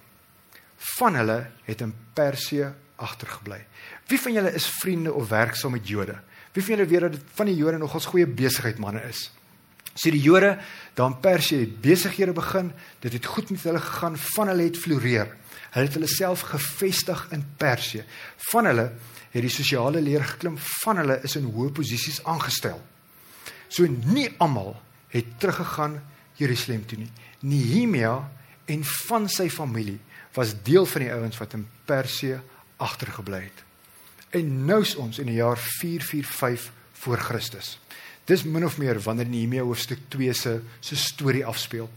Van 0.76 1.14
hulle 1.14 1.50
het 1.64 1.80
in 1.80 1.94
Persië 2.14 2.72
agtergebly. 3.02 3.60
Wie 4.08 4.20
van 4.20 4.36
julle 4.38 4.54
is 4.54 4.66
vriende 4.80 5.12
of 5.12 5.28
werksaam 5.28 5.74
met 5.76 5.88
Jode? 5.88 6.16
Wie 6.52 6.64
van 6.64 6.76
julle 6.76 6.88
weet 6.88 7.00
dat 7.00 7.20
van 7.34 7.48
die 7.50 7.56
Jode 7.56 7.78
nogals 7.78 8.08
goeie 8.10 8.26
besigheidmanne 8.26 9.02
is? 9.08 9.30
So 9.94 10.10
die 10.10 10.22
Jode 10.22 10.56
daar 10.96 11.10
in 11.10 11.20
Persië 11.20 11.62
het 11.64 11.80
besighede 11.80 12.32
begin, 12.32 12.72
dit 13.00 13.12
het 13.12 13.26
goed 13.26 13.50
met 13.50 13.62
hulle 13.62 13.80
gegaan, 13.80 14.16
van 14.16 14.48
hulle 14.48 14.68
het 14.68 14.78
floreer. 14.78 15.34
Hulle 15.72 15.86
het 15.86 15.96
hulle 15.96 16.08
self 16.08 16.44
gevestig 16.52 17.26
in 17.32 17.44
Persië. 17.56 18.04
Van 18.50 18.68
hulle 18.68 18.86
het 19.32 19.44
die 19.44 19.52
sosiale 19.52 20.00
leer 20.00 20.24
geklim, 20.24 20.56
van 20.84 21.00
hulle 21.00 21.18
is 21.24 21.36
in 21.40 21.48
hoë 21.48 21.72
posisies 21.76 22.20
aangestel. 22.28 22.80
So 23.72 23.88
nie 23.88 24.28
almal 24.40 24.74
het 25.12 25.38
teruggegaan 25.40 26.00
Jerusalem 26.36 26.84
toe 26.86 26.98
nie. 27.00 27.10
Nehemia 27.40 28.16
en 28.68 28.84
van 28.84 29.28
sy 29.28 29.48
familie 29.50 29.98
was 30.36 30.54
deel 30.64 30.86
van 30.88 31.04
die 31.04 31.12
ouens 31.12 31.40
wat 31.40 31.56
in 31.56 31.66
Persië 31.88 32.40
agtergebly 32.82 33.44
het. 33.46 33.62
En 34.32 34.64
nou 34.66 34.80
is 34.82 34.94
ons 34.96 35.18
in 35.20 35.28
die 35.28 35.38
jaar 35.38 35.58
445 35.60 36.72
voor 37.02 37.18
Christus. 37.18 37.76
Dis 38.24 38.44
min 38.46 38.64
of 38.64 38.78
meer 38.78 39.00
wanneer 39.02 39.26
Nehemia 39.26 39.64
hoofstuk 39.66 39.98
2 40.14 40.32
se 40.32 40.60
se 40.80 40.96
storie 40.96 41.44
afspeel. 41.46 41.90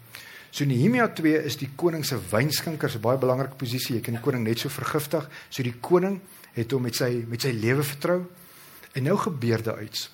So 0.49 0.65
Nehemia 0.65 1.07
2 1.13 1.43
is 1.45 1.57
die 1.61 1.69
koning 1.75 2.05
se 2.05 2.17
wynskinker, 2.31 2.89
'n 2.89 3.01
baie 3.01 3.17
belangrike 3.17 3.55
posisie. 3.55 3.95
Jy 3.95 4.01
kan 4.01 4.13
die 4.13 4.23
koning 4.23 4.43
net 4.43 4.59
so 4.59 4.69
vergiftig. 4.69 5.29
So 5.49 5.63
die 5.63 5.75
koning 5.79 6.21
het 6.53 6.71
hom 6.71 6.81
met 6.81 6.95
sy 6.95 7.25
met 7.27 7.41
sy 7.41 7.51
lewe 7.51 7.83
vertrou. 7.83 8.25
En 8.93 9.03
nou 9.03 9.17
gebeur 9.17 9.63
daar 9.63 9.83
iets. 9.83 10.09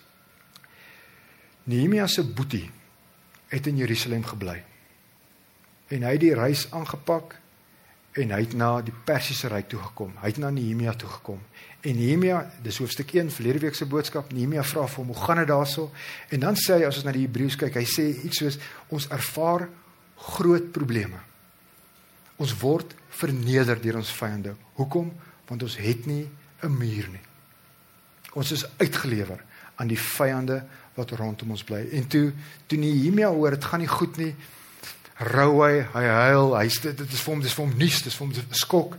Nehemia 1.64 2.08
se 2.08 2.24
boetie 2.24 2.70
het 3.48 3.68
in 3.68 3.78
Jerusalem 3.78 4.24
gebly. 4.24 4.64
En 5.88 6.04
hy 6.04 6.12
het 6.12 6.20
die 6.20 6.34
reis 6.34 6.72
aangepak 6.72 7.40
en 8.12 8.32
hy 8.36 8.40
het 8.44 8.54
na 8.60 8.74
die 8.84 8.94
Persiese 9.06 9.48
ryk 9.52 9.70
toe 9.72 9.80
gekom. 9.80 10.12
Hy 10.20 10.34
het 10.34 10.40
na 10.42 10.50
Nehemia 10.52 10.94
toe 11.00 11.10
gekom. 11.10 11.40
En 11.82 11.96
Nehemia, 11.96 12.42
dis 12.64 12.78
hoofstuk 12.82 13.14
1 13.16 13.32
verlede 13.32 13.64
week 13.64 13.76
se 13.76 13.88
boodskap. 13.88 14.34
Nehemia 14.36 14.64
vra 14.68 14.88
vir 14.88 14.98
hom, 14.98 15.14
"Hoe 15.14 15.24
gaan 15.24 15.38
dit 15.38 15.48
daarso?" 15.48 15.92
En 16.30 16.40
dan 16.40 16.56
sê 16.56 16.76
hy 16.76 16.86
as 16.86 16.96
ons 16.96 17.06
na 17.06 17.12
die 17.12 17.26
Hebreëus 17.28 17.56
kyk, 17.56 17.76
hy 17.76 17.86
sê 17.86 18.24
iets 18.26 18.38
soos 18.38 18.58
ons 18.90 19.08
ervaar 19.08 19.70
groot 20.16 20.72
probleme. 20.72 21.20
Ons 22.38 22.58
word 22.58 22.96
verneder 23.10 23.82
deur 23.82 23.96
ons 23.96 24.12
vyande. 24.12 24.56
Hoekom? 24.74 25.14
Want 25.48 25.64
ons 25.64 25.78
het 25.78 26.06
nie 26.06 26.30
'n 26.64 26.78
muur 26.78 27.10
nie. 27.10 27.26
Ons 28.34 28.52
is 28.52 28.66
uitgelewer 28.78 29.44
aan 29.76 29.88
die 29.88 30.00
vyande 30.00 30.64
wat 30.94 31.12
rondom 31.12 31.52
ons 31.52 31.64
bly. 31.64 31.88
En 31.92 32.08
toe 32.08 32.34
toe 32.68 32.78
Nehemia 32.78 33.30
hoor 33.30 33.50
dit 33.50 33.66
gaan 33.66 33.80
nie 33.80 33.88
goed 33.88 34.18
nie, 34.18 34.36
rou 35.22 35.62
hy, 35.62 35.82
hy 35.94 36.06
huil, 36.06 36.56
hy 36.58 36.68
dit, 36.68 36.98
dit 36.98 37.14
is 37.14 37.22
vir 37.22 37.34
hom 37.34 37.42
dis 37.44 37.54
vir 37.54 37.66
hom 37.66 37.76
nuus, 37.78 38.02
dis 38.02 38.16
vir 38.18 38.26
hom 38.26 38.34
'n 38.34 38.58
skok 38.58 38.98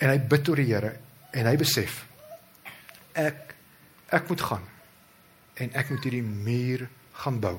en 0.00 0.10
hy 0.10 0.18
bid 0.18 0.44
tot 0.44 0.56
die 0.56 0.68
Here 0.70 0.92
en 1.34 1.46
hy 1.46 1.56
besef 1.56 2.04
ek 3.18 3.54
ek 4.14 4.28
moet 4.30 4.40
gaan 4.40 4.64
en 5.58 5.74
ek 5.74 5.90
moet 5.90 6.04
hierdie 6.06 6.22
muur 6.22 6.86
gaan 7.18 7.40
bou. 7.42 7.58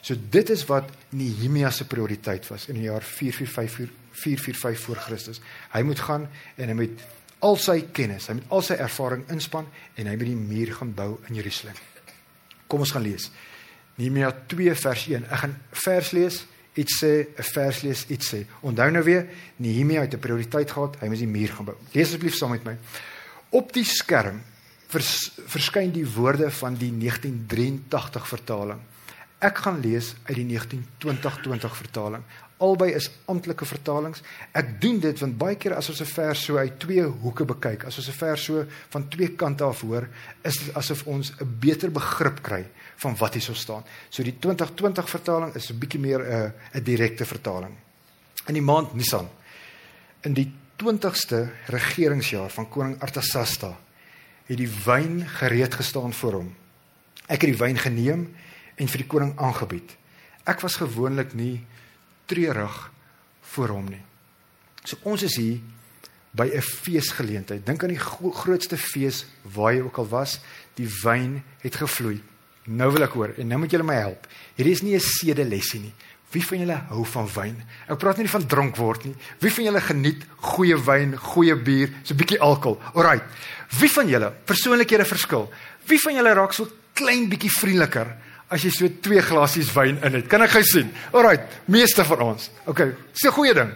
So 0.00 0.16
dit 0.16 0.50
is 0.50 0.64
wat 0.70 0.88
Nehemia 1.12 1.70
se 1.70 1.84
prioriteit 1.84 2.48
was 2.48 2.68
in 2.72 2.80
die 2.80 2.88
jaar 2.88 3.04
445 3.04 3.90
445 4.10 4.84
voor 4.84 4.96
Christus. 4.96 5.40
Hy 5.72 5.82
moet 5.82 6.00
gaan 6.00 6.28
en 6.56 6.68
hy 6.68 6.74
moet 6.74 7.04
al 7.44 7.56
sy 7.60 7.80
kennis, 7.92 8.28
hy 8.28 8.38
moet 8.40 8.50
al 8.52 8.64
sy 8.64 8.76
ervaring 8.80 9.26
inspann 9.32 9.68
en 9.96 10.08
hy 10.08 10.16
moet 10.16 10.28
die 10.32 10.40
muur 10.40 10.72
gaan 10.80 10.94
bou 10.96 11.10
in 11.28 11.38
Jerusalem. 11.40 11.76
Kom 12.66 12.84
ons 12.84 12.92
gaan 12.96 13.04
lees. 13.04 13.30
Nehemia 14.00 14.32
2 14.48 14.74
vers 14.80 15.06
1. 15.12 15.28
Ek 15.28 15.44
gaan 15.44 15.56
vers 15.84 16.12
lees 16.16 16.42
iets 16.74 16.98
sê, 17.02 17.26
'n 17.38 17.42
vers 17.42 17.82
lees, 17.82 18.06
iets 18.08 18.34
sê. 18.34 18.44
Onthou 18.60 18.90
nou 18.90 19.02
weer, 19.04 19.26
Nehemia 19.56 20.00
het 20.00 20.14
'n 20.14 20.18
prioriteit 20.18 20.70
gehad, 20.70 20.96
hy 21.00 21.06
moes 21.08 21.18
die 21.18 21.26
muur 21.26 21.48
gaan 21.48 21.64
bou. 21.64 21.76
Lees 21.92 22.06
asseblief 22.06 22.34
saam 22.34 22.50
met 22.50 22.64
my. 22.64 22.76
Op 23.50 23.72
die 23.72 23.84
skerm 23.84 24.42
vers, 24.88 25.32
verskyn 25.46 25.90
die 25.92 26.06
woorde 26.06 26.50
van 26.50 26.74
die 26.74 26.92
1983 26.92 28.28
vertaling. 28.28 28.80
Ek 29.38 29.58
gaan 29.58 29.80
lees 29.80 30.14
uit 30.24 30.36
die 30.36 30.46
1920 30.46 31.76
vertaling. 31.76 32.22
Albei 32.58 32.92
is 32.92 33.10
amptelike 33.24 33.64
vertalings. 33.64 34.22
Ek 34.52 34.80
doen 34.80 35.00
dit 35.00 35.18
want 35.18 35.38
baie 35.38 35.56
keer 35.56 35.74
as 35.74 35.88
ons 35.88 36.00
'n 36.00 36.04
vers 36.04 36.44
so 36.44 36.56
uit 36.56 36.78
twee 36.78 37.02
hoeke 37.02 37.44
bekyk, 37.44 37.84
as 37.84 37.96
ons 37.96 38.08
'n 38.08 38.12
vers 38.12 38.44
so 38.44 38.66
van 38.90 39.08
twee 39.08 39.28
kante 39.28 39.64
af 39.64 39.80
hoor, 39.80 40.08
is 40.44 40.58
dit 40.58 40.74
asof 40.74 41.06
ons 41.06 41.32
'n 41.40 41.56
beter 41.60 41.90
begrip 41.90 42.42
kry 42.42 42.66
van 43.00 43.16
wat 43.16 43.34
hierso 43.34 43.54
staan. 43.54 43.84
So 44.08 44.22
die 44.22 44.36
2020 44.38 45.08
vertaling 45.08 45.54
is 45.54 45.70
'n 45.70 45.78
bietjie 45.78 46.00
meer 46.00 46.20
'n 46.20 46.52
uh, 46.52 46.78
'n 46.78 46.84
direkte 46.84 47.24
vertaling. 47.24 47.74
In 48.46 48.54
die 48.54 48.62
maand 48.62 48.94
Nisan 48.94 49.28
in 50.20 50.34
die 50.36 50.50
20ste 50.80 51.48
regeringsjaar 51.72 52.50
van 52.50 52.68
koning 52.68 53.00
Artasasta 53.00 53.74
het 54.48 54.58
die 54.58 54.70
wyn 54.84 55.22
gereed 55.38 55.74
gestaan 55.74 56.12
voor 56.12 56.32
hom. 56.40 56.54
Ek 57.26 57.44
het 57.44 57.52
die 57.52 57.60
wyn 57.60 57.78
geneem 57.78 58.28
en 58.76 58.88
vir 58.88 59.04
die 59.04 59.08
koning 59.08 59.36
aangebied. 59.38 59.96
Ek 60.44 60.60
was 60.60 60.80
gewoonlik 60.80 61.34
nie 61.34 61.60
treurig 62.26 62.90
voor 63.54 63.76
hom 63.76 63.90
nie. 63.92 64.02
So 64.84 64.96
ons 65.04 65.22
is 65.22 65.36
hier 65.36 65.60
by 66.32 66.46
'n 66.46 66.62
feesgeleentheid. 66.62 67.66
Dink 67.66 67.82
aan 67.82 67.94
die 67.94 68.32
grootste 68.32 68.76
fees 68.76 69.26
waar 69.42 69.74
jy 69.74 69.80
ook 69.80 69.98
al 69.98 70.08
was, 70.08 70.40
die 70.74 70.88
wyn 71.02 71.42
het 71.60 71.76
gevloei. 71.76 72.22
Nou 72.64 72.90
wil 72.92 73.02
ek 73.02 73.16
hoor 73.16 73.32
en 73.40 73.48
nou 73.48 73.58
moet 73.62 73.72
julle 73.72 73.86
my 73.86 73.96
help. 73.96 74.26
Hierdie 74.56 74.72
is 74.72 74.82
nie 74.82 74.94
'n 74.94 75.00
sedelesie 75.00 75.80
nie. 75.80 75.94
Wie 76.30 76.42
van 76.46 76.58
julle 76.58 76.76
hou 76.90 77.04
van 77.04 77.26
wyn? 77.34 77.56
Ek 77.88 77.98
praat 77.98 78.18
nie 78.18 78.28
van 78.28 78.46
dronk 78.46 78.76
word 78.76 79.04
nie. 79.04 79.14
Wie 79.40 79.50
van 79.50 79.64
julle 79.64 79.80
geniet 79.80 80.22
goeie 80.36 80.76
wyn, 80.76 81.16
goeie 81.18 81.56
bier, 81.56 81.90
so 82.04 82.14
'n 82.14 82.16
bietjie 82.16 82.38
alkohol? 82.40 82.78
Alraai. 82.94 83.20
Wie 83.80 83.90
van 83.90 84.08
julle 84.08 84.32
persoonlikhede 84.44 85.04
verskil? 85.04 85.50
Wie 85.86 85.98
van 85.98 86.14
julle 86.14 86.34
raak 86.34 86.52
so 86.52 86.68
klein 86.94 87.28
bietjie 87.28 87.50
vriendeliker 87.50 88.16
as 88.48 88.62
jy 88.62 88.70
so 88.70 88.88
twee 89.00 89.22
glasies 89.22 89.72
wyn 89.72 89.98
in 90.04 90.12
het? 90.12 90.28
Kan 90.28 90.42
ek 90.42 90.50
gou 90.50 90.62
sien? 90.62 90.92
Alraai, 91.12 91.40
meeste 91.66 92.04
van 92.04 92.20
ons. 92.20 92.50
OK, 92.66 92.78
dis 93.12 93.24
'n 93.24 93.32
goeie 93.32 93.54
ding. 93.54 93.72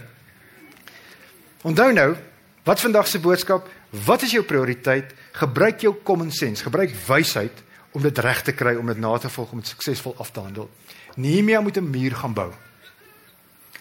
Onthou 1.63 1.93
nou, 1.93 2.17
wat 2.65 2.81
vandag 2.81 3.07
se 3.09 3.19
boodskap? 3.19 3.69
Wat 3.91 4.23
is 4.23 4.31
jou 4.31 4.45
prioriteit? 4.45 5.13
Gebruik 5.33 5.81
jou 5.81 5.95
common 6.05 6.31
sense, 6.31 6.63
gebruik 6.63 6.95
wysheid 7.07 7.63
om 7.95 8.03
dit 8.03 8.19
reg 8.19 8.43
te 8.43 8.53
kry 8.53 8.75
om 8.75 8.87
dit 8.91 8.99
na 8.99 9.13
te 9.19 9.31
volg 9.31 9.53
om 9.55 9.63
dit 9.63 9.71
suksesvol 9.71 10.17
af 10.19 10.33
te 10.35 10.43
handel. 10.43 10.71
Nehemia 11.17 11.61
moet 11.61 11.77
'n 11.79 11.91
muur 11.91 12.15
gaan 12.15 12.35
bou. 12.35 12.53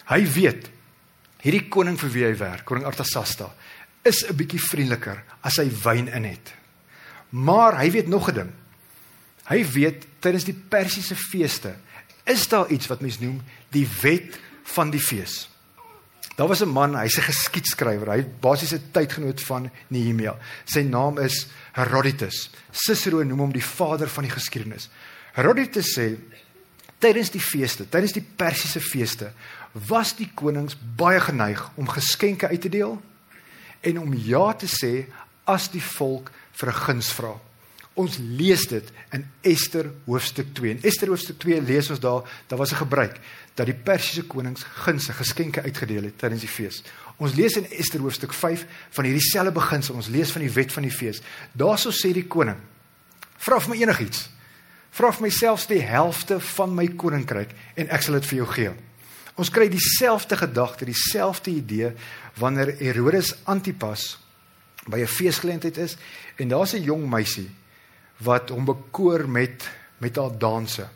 Hy 0.06 0.22
weet 0.32 0.70
hierdie 1.42 1.68
koning 1.68 1.98
vir 2.00 2.10
wie 2.10 2.24
hy 2.24 2.36
werk, 2.36 2.64
koning 2.64 2.86
Artasasta, 2.86 3.54
is 4.02 4.24
'n 4.24 4.36
bietjie 4.36 4.60
vriendeliker 4.60 5.22
as 5.42 5.56
hy 5.56 5.70
wyn 5.82 6.08
in 6.08 6.24
het. 6.24 6.54
Maar 7.30 7.78
hy 7.78 7.90
weet 7.90 8.06
nog 8.06 8.28
'n 8.28 8.34
ding. 8.34 8.52
Hy 9.44 9.64
weet 9.72 10.06
tydens 10.20 10.44
die 10.44 10.62
Persiese 10.68 11.16
feeste 11.16 11.74
is 12.24 12.48
daar 12.48 12.70
iets 12.70 12.86
wat 12.86 13.00
mens 13.00 13.18
noem 13.20 13.42
die 13.68 13.88
wet 14.00 14.38
van 14.62 14.90
die 14.90 15.00
fees. 15.00 15.48
Daar 16.34 16.48
was 16.48 16.62
'n 16.62 16.68
man, 16.68 16.96
hy's 16.96 17.16
'n 17.18 17.30
geskiedskrywer. 17.30 18.10
Hy 18.10 18.26
basies 18.40 18.72
'n 18.72 18.90
tydgenoot 18.90 19.40
van 19.42 19.70
Nehemia. 19.88 20.36
Sy 20.64 20.80
naam 20.80 21.18
is 21.18 21.46
Herodotus. 21.72 22.50
Cicero 22.70 23.22
noem 23.22 23.38
hom 23.38 23.52
die 23.52 23.64
vader 23.64 24.08
van 24.08 24.22
die 24.24 24.32
geskiedenis. 24.32 24.88
Herodotus 25.32 25.98
sê 25.98 26.16
tydens 26.98 27.30
die 27.30 27.40
feeste, 27.40 27.88
tydens 27.88 28.12
die 28.12 28.26
Persiese 28.36 28.80
feeste, 28.80 29.32
was 29.72 30.14
die 30.16 30.30
konings 30.34 30.76
baie 30.96 31.20
geneig 31.20 31.70
om 31.74 31.88
geskenke 31.88 32.48
uit 32.48 32.60
te 32.60 32.68
deel 32.68 33.02
en 33.80 33.98
om 33.98 34.14
ja 34.14 34.52
te 34.52 34.66
sê 34.66 35.06
as 35.44 35.68
die 35.68 35.82
volk 35.82 36.30
vir 36.52 36.68
'n 36.68 36.80
guns 36.86 37.12
vra. 37.12 37.40
Ons 37.94 38.18
lees 38.18 38.66
dit 38.66 38.92
in 39.12 39.26
Ester 39.42 39.90
hoofstuk 40.06 40.54
2. 40.54 40.70
In 40.70 40.82
Ester 40.82 41.08
hoofstuk 41.08 41.38
2 41.38 41.60
lees 41.62 41.90
ons 41.90 42.00
daar, 42.00 42.22
daar 42.48 42.58
was 42.58 42.72
'n 42.72 42.82
gebruik 42.82 43.20
dat 43.54 43.66
die 43.66 43.76
Persiese 43.76 44.24
konings 44.26 44.64
gunste 44.84 45.12
geskenke 45.12 45.62
uitgedeel 45.62 46.08
het 46.10 46.18
tydens 46.18 46.42
die 46.42 46.50
fees. 46.50 46.82
Ons 47.22 47.36
lees 47.38 47.54
in 47.56 47.68
Ester 47.70 48.02
hoofstuk 48.02 48.32
5 48.34 48.64
van 48.96 49.06
hierdie 49.06 49.22
selfde 49.22 49.54
beginsel. 49.54 49.94
Ons 49.94 50.10
lees 50.10 50.32
van 50.34 50.42
die 50.42 50.50
wet 50.50 50.72
van 50.74 50.82
die 50.82 50.94
fees. 50.94 51.22
Daarso 51.52 51.94
sê 51.94 52.10
die 52.12 52.26
koning: 52.26 52.58
"Vra 53.38 53.60
vir 53.60 53.74
my 53.74 53.76
enigiets. 53.82 54.28
Vra 54.90 55.12
vir 55.12 55.22
myself 55.22 55.66
die 55.66 55.82
helfte 55.82 56.40
van 56.40 56.74
my 56.74 56.88
koninkryk 56.88 57.54
en 57.76 57.88
ek 57.88 58.02
sal 58.02 58.14
dit 58.14 58.26
vir 58.26 58.36
jou 58.36 58.46
gee." 58.46 58.74
Ons 59.34 59.50
kry 59.50 59.68
dieselfde 59.68 60.36
gedagte, 60.36 60.84
dieselfde 60.84 61.50
idee 61.50 61.92
wanneer 62.38 62.76
Herodes 62.78 63.34
Antipas 63.44 64.18
by 64.86 64.98
'n 64.98 65.06
feesgeleentheid 65.06 65.76
is 65.76 65.96
en 66.36 66.48
daar's 66.48 66.74
'n 66.74 66.82
jong 66.82 67.10
meisie 67.10 67.50
wat 68.18 68.50
hom 68.50 68.64
bekoor 68.64 69.28
met 69.28 69.70
met 69.98 70.16
haar 70.16 70.38
danse. 70.38 70.88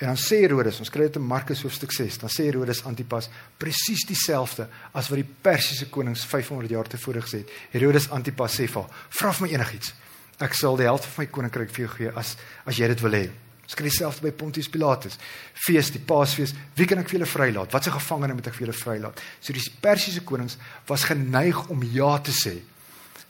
En 0.00 0.06
dan 0.06 0.16
sê 0.16 0.38
Herodes, 0.40 0.78
ons 0.80 0.88
kry 0.88 1.10
dit 1.10 1.16
in 1.20 1.24
Markus 1.28 1.60
hoofstuk 1.60 1.92
6, 1.92 2.22
dan 2.22 2.30
sê 2.32 2.46
Herodes 2.48 2.80
Antipas 2.88 3.28
presies 3.60 4.06
dieselfde 4.08 4.64
as 4.96 5.10
wat 5.12 5.20
die 5.20 5.26
Persiese 5.44 5.90
konings 5.92 6.22
500 6.24 6.72
jaar 6.72 6.88
tevore 6.88 7.20
gesê 7.20 7.42
het. 7.42 7.52
Herodes 7.74 8.08
Antipas 8.16 8.56
sê 8.56 8.64
vir 8.64 8.80
haar: 8.80 9.04
"Vra 9.10 9.32
vir 9.36 9.46
my 9.46 9.52
enigiets. 9.52 9.92
Ek 10.40 10.54
sal 10.56 10.76
die 10.80 10.88
helfte 10.88 11.08
van 11.08 11.24
my 11.24 11.30
koninkryk 11.30 11.70
vir 11.70 11.84
jou 11.84 11.92
gee 11.98 12.12
as 12.16 12.36
as 12.64 12.78
jy 12.78 12.88
dit 12.88 13.00
wil 13.04 13.12
hê." 13.12 13.30
Ons 13.64 13.74
kry 13.76 13.90
dieselfde 13.90 14.22
by 14.22 14.30
Pontius 14.32 14.68
Pilatus. 14.68 15.18
Fees, 15.54 15.90
die 15.90 16.00
Paasfees, 16.00 16.54
wie 16.74 16.86
kan 16.86 16.98
ek 16.98 17.08
vir 17.08 17.20
julle 17.20 17.28
vrylaat? 17.30 17.72
Watse 17.72 17.90
gevangene 17.90 18.34
moet 18.34 18.46
ek 18.46 18.54
vir 18.54 18.66
julle 18.66 18.78
vrylaat? 18.78 19.20
So 19.40 19.52
die 19.52 19.62
Persiese 19.82 20.24
konings 20.24 20.56
was 20.88 21.04
geneig 21.04 21.68
om 21.68 21.82
ja 21.82 22.18
te 22.18 22.32
sê 22.32 22.62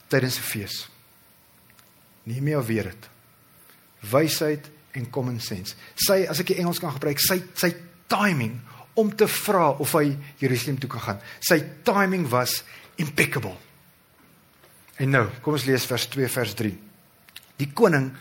tydens 0.07 0.39
'n 0.39 0.41
fees. 0.41 0.87
Nehemia 2.23 2.61
weet 2.63 2.83
dit 2.83 3.09
wysheid 4.01 4.65
en 4.93 5.09
common 5.09 5.39
sense. 5.39 5.75
Sy 5.95 6.25
as 6.29 6.39
ek 6.39 6.53
die 6.53 6.59
Engels 6.61 6.79
kan 6.79 6.93
gebruik, 6.95 7.19
sy 7.19 7.39
sy 7.55 7.71
timing 8.11 8.59
om 8.99 9.11
te 9.15 9.27
vra 9.27 9.69
of 9.79 9.93
hy 9.95 10.11
Jerusalem 10.41 10.79
toe 10.81 10.89
kan 10.91 11.05
gaan. 11.05 11.21
Sy 11.39 11.59
timing 11.87 12.27
was 12.31 12.59
impeccable. 12.99 13.55
En 15.01 15.09
nou, 15.09 15.25
kom 15.41 15.55
ons 15.57 15.65
lees 15.65 15.87
vers 15.87 16.07
2 16.13 16.27
vers 16.29 16.53
3. 16.59 16.73
Die 17.61 17.69
koning 17.77 18.11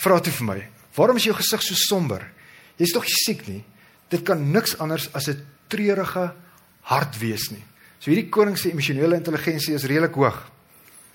vra 0.00 0.20
toe 0.20 0.32
vir 0.32 0.46
my: 0.46 0.58
"Waarom 0.96 1.16
is 1.16 1.26
jou 1.26 1.34
gesig 1.34 1.62
so 1.62 1.74
somber? 1.74 2.30
Jy's 2.78 2.92
tog 2.92 3.04
siek 3.06 3.46
nie? 3.48 3.64
Dit 4.10 4.24
kan 4.24 4.52
niks 4.52 4.78
anders 4.78 5.08
as 5.14 5.28
'n 5.28 5.44
treurige 5.68 6.32
hart 6.82 7.18
wees 7.18 7.50
nie." 7.50 7.64
So 8.00 8.10
hierdie 8.10 8.30
koning 8.30 8.56
se 8.58 8.70
emosionele 8.70 9.16
intelligensie 9.16 9.74
is 9.74 9.84
redelik 9.84 10.14
hoog. 10.14 10.50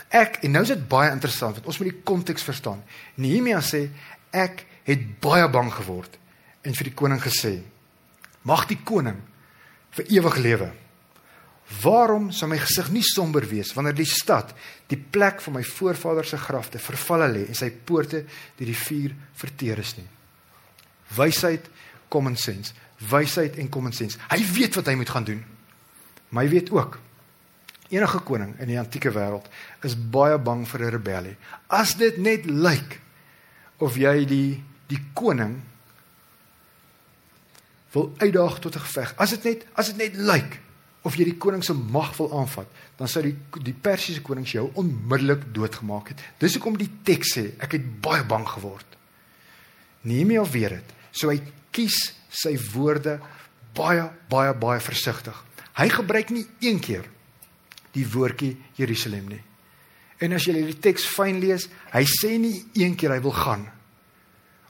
Ek 0.09 0.39
en 0.41 0.51
nou 0.51 0.63
is 0.63 0.71
dit 0.73 0.87
baie 0.89 1.11
interessant 1.11 1.53
want 1.53 1.67
ons 1.69 1.77
moet 1.77 1.91
die 1.91 2.01
konteks 2.03 2.43
verstaan. 2.43 2.83
Nehemia 3.15 3.61
sê 3.61 3.89
ek 4.31 4.65
het 4.89 5.05
baie 5.21 5.47
bang 5.53 5.71
geword 5.73 6.17
en 6.65 6.75
vir 6.75 6.89
die 6.89 6.97
koning 6.97 7.21
gesê: 7.21 7.59
Mag 8.47 8.67
die 8.69 8.79
koning 8.83 9.19
vir 9.95 10.13
ewig 10.17 10.37
lewe. 10.43 10.69
Waarom 11.83 12.31
sou 12.33 12.47
my 12.49 12.57
gesig 12.57 12.87
nie 12.89 13.05
somber 13.05 13.45
wees 13.45 13.75
wanneer 13.77 13.93
die 13.93 14.07
stad, 14.09 14.55
die 14.89 14.97
plek 14.97 15.43
van 15.45 15.59
my 15.59 15.63
voorvaders 15.63 16.33
se 16.33 16.39
grafte 16.41 16.81
vervalle 16.81 17.27
lê 17.29 17.43
en 17.45 17.57
sy 17.57 17.69
poorte 17.69 18.23
deur 18.57 18.71
die 18.71 18.79
vuur 18.87 19.13
verteer 19.37 19.81
is 19.83 19.93
nie? 19.99 20.07
Wysheid, 21.13 21.69
common 22.09 22.37
sense, 22.37 22.73
wysheid 23.11 23.59
en 23.61 23.69
common 23.69 23.93
sense. 23.93 24.17
Hy 24.31 24.41
weet 24.55 24.79
wat 24.79 24.89
hy 24.89 24.97
moet 24.97 25.13
gaan 25.13 25.29
doen. 25.29 25.45
Maar 26.29 26.47
hy 26.47 26.51
weet 26.57 26.73
ook 26.73 26.97
Enige 27.89 28.19
koning 28.21 28.51
in 28.61 28.69
die 28.69 28.77
antieke 28.77 29.09
wêreld 29.09 29.47
is 29.85 29.95
baie 29.97 30.37
bang 30.37 30.61
vir 30.69 30.81
'n 30.85 30.91
rebellie. 30.93 31.37
As 31.67 31.95
dit 31.97 32.17
net 32.17 32.45
lyk 32.45 33.01
of 33.79 33.97
jy 33.97 34.25
die 34.25 34.63
die 34.89 35.01
koning 35.13 35.59
wil 37.93 38.13
uitdaag 38.17 38.59
tot 38.59 38.75
'n 38.75 38.85
geveg. 38.85 39.13
As 39.17 39.29
dit 39.29 39.43
net 39.43 39.65
as 39.73 39.87
dit 39.87 39.97
net 39.97 40.15
lyk 40.15 40.59
of 41.01 41.15
jy 41.15 41.23
die 41.23 41.37
koning 41.37 41.63
se 41.63 41.73
mag 41.73 42.17
wil 42.17 42.39
aanvat, 42.39 42.67
dan 42.97 43.07
sou 43.07 43.23
die 43.23 43.35
die 43.63 43.73
Persiese 43.73 44.21
konings 44.21 44.51
jou 44.51 44.71
onmiddellik 44.73 45.53
doodgemaak 45.53 46.07
het. 46.07 46.19
Dis 46.37 46.53
hoekom 46.53 46.77
die 46.77 46.91
teks 47.03 47.33
sê 47.37 47.53
ek 47.59 47.71
het 47.71 48.01
baie 48.01 48.23
bang 48.23 48.47
geword. 48.47 48.85
Nehemia 50.01 50.43
weet 50.43 50.69
dit. 50.69 50.93
So 51.11 51.29
hy 51.29 51.41
kies 51.71 52.13
sy 52.29 52.57
woorde 52.73 53.19
baie 53.73 54.09
baie 54.29 54.53
baie 54.53 54.79
versigtig. 54.79 55.43
Hy 55.73 55.89
gebruik 55.89 56.29
nie 56.29 56.47
een 56.59 56.79
keer 56.79 57.05
die 57.91 58.05
woordjie 58.07 58.57
Jerusalem 58.75 59.27
nie. 59.27 59.41
En 60.19 60.33
as 60.33 60.43
jy 60.45 60.53
die 60.53 60.79
teks 60.79 61.05
fyn 61.05 61.39
lees, 61.39 61.69
hy 61.93 62.03
sê 62.05 62.37
nie 62.37 62.65
een 62.73 62.95
keer 62.95 63.11
hy 63.11 63.21
wil 63.21 63.31
gaan 63.31 63.78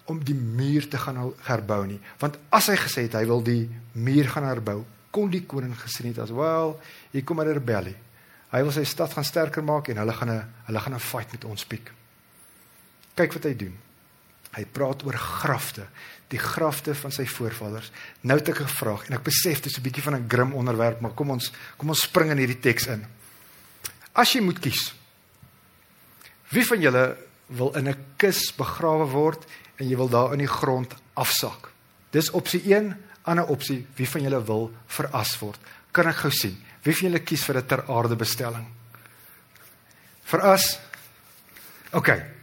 om 0.09 0.19
die 0.23 0.35
muur 0.35 0.87
te 0.89 0.97
gaan 0.97 1.33
herbou 1.47 1.85
nie, 1.85 1.99
want 2.19 2.37
as 2.49 2.67
hy 2.67 2.75
gesê 2.75 3.05
het 3.07 3.13
hy 3.13 3.25
wil 3.29 3.43
die 3.45 3.69
muur 3.93 4.29
gaan 4.33 4.47
herbou, 4.47 4.83
kon 5.11 5.29
die 5.31 5.45
koning 5.45 5.73
gesien 5.79 6.11
het 6.11 6.19
as 6.19 6.33
wel, 6.35 6.75
hier 7.11 7.23
kom 7.23 7.41
'n 7.41 7.53
rebellie. 7.53 7.95
Hy 8.49 8.61
wil 8.65 8.71
sy 8.71 8.83
stad 8.83 9.13
gaan 9.13 9.25
sterker 9.25 9.63
maak 9.63 9.89
en 9.89 9.97
hulle 9.97 10.13
gaan 10.13 10.29
'n 10.29 10.53
hulle 10.65 10.79
gaan 10.79 10.95
'n 10.95 10.99
fight 10.99 11.31
met 11.31 11.45
ons 11.45 11.65
piek. 11.65 11.91
Kyk 13.15 13.33
wat 13.33 13.43
hy 13.43 13.55
doen. 13.55 13.77
Hy 14.51 14.65
praat 14.65 15.03
oor 15.05 15.13
grafte, 15.13 15.87
die 16.27 16.39
grafte 16.39 16.95
van 16.95 17.11
sy 17.11 17.25
voorvaders. 17.25 17.91
Nou 18.21 18.37
het 18.39 18.49
ek 18.49 18.61
'n 18.61 18.67
vraag 18.67 19.07
en 19.07 19.13
ek 19.13 19.23
besef 19.23 19.61
dit 19.61 19.71
is 19.71 19.77
'n 19.77 19.81
bietjie 19.81 20.03
van 20.03 20.15
'n 20.15 20.29
grim 20.29 20.53
onderwerp, 20.53 21.01
maar 21.01 21.13
kom 21.13 21.29
ons 21.29 21.51
kom 21.77 21.89
ons 21.89 22.01
spring 22.01 22.31
in 22.31 22.37
hierdie 22.37 22.59
teks 22.59 22.87
in. 22.87 23.05
As 24.13 24.33
jy 24.33 24.41
moet 24.41 24.59
kies, 24.59 24.93
wie 26.49 26.65
van 26.65 26.81
julle 26.81 27.17
wil 27.47 27.75
in 27.75 27.87
'n 27.89 28.05
kus 28.17 28.51
begrawe 28.55 29.05
word 29.05 29.45
en 29.79 29.87
jy 29.87 29.97
wil 29.97 30.09
daar 30.09 30.33
in 30.35 30.43
die 30.43 30.51
grond 30.51 30.93
afsak? 31.15 31.71
Dis 32.11 32.31
opsie 32.35 32.61
1, 32.73 32.91
ander 33.23 33.47
opsie, 33.47 33.85
wie 33.95 34.07
van 34.09 34.25
julle 34.25 34.41
wil 34.45 34.71
veras 34.87 35.35
word? 35.39 35.59
Kan 35.91 36.07
ek 36.07 36.25
gou 36.25 36.31
sien? 36.31 36.57
Wie 36.83 36.93
van 36.93 37.09
julle 37.09 37.23
kies 37.23 37.43
vir 37.43 37.57
'n 37.57 37.67
ter 37.67 37.83
aarde 37.87 38.15
bestelling? 38.15 38.67
Veras. 40.23 40.79
OK 41.91 42.37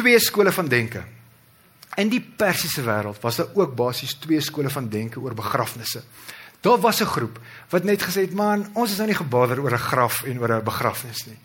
twee 0.00 0.18
skole 0.18 0.52
van 0.52 0.68
denke. 0.68 1.02
In 2.00 2.08
die 2.08 2.22
Persiese 2.22 2.82
wêreld 2.86 3.20
was 3.20 3.40
daar 3.40 3.50
ook 3.54 3.74
basies 3.76 4.16
twee 4.22 4.40
skole 4.40 4.70
van 4.72 4.88
denke 4.88 5.20
oor 5.20 5.34
begrafnisse. 5.36 6.02
Daar 6.60 6.80
was 6.80 7.00
'n 7.00 7.12
groep 7.14 7.40
wat 7.68 7.84
net 7.84 8.02
gesê 8.02 8.20
het, 8.24 8.32
"Man, 8.32 8.70
ons 8.72 8.90
is 8.90 8.96
nou 8.96 9.08
nie 9.08 9.16
gebader 9.16 9.60
oor 9.60 9.72
'n 9.72 9.88
graf 9.90 10.22
en 10.22 10.40
oor 10.40 10.52
'n 10.52 10.64
begrafnis 10.64 11.26
nie." 11.26 11.38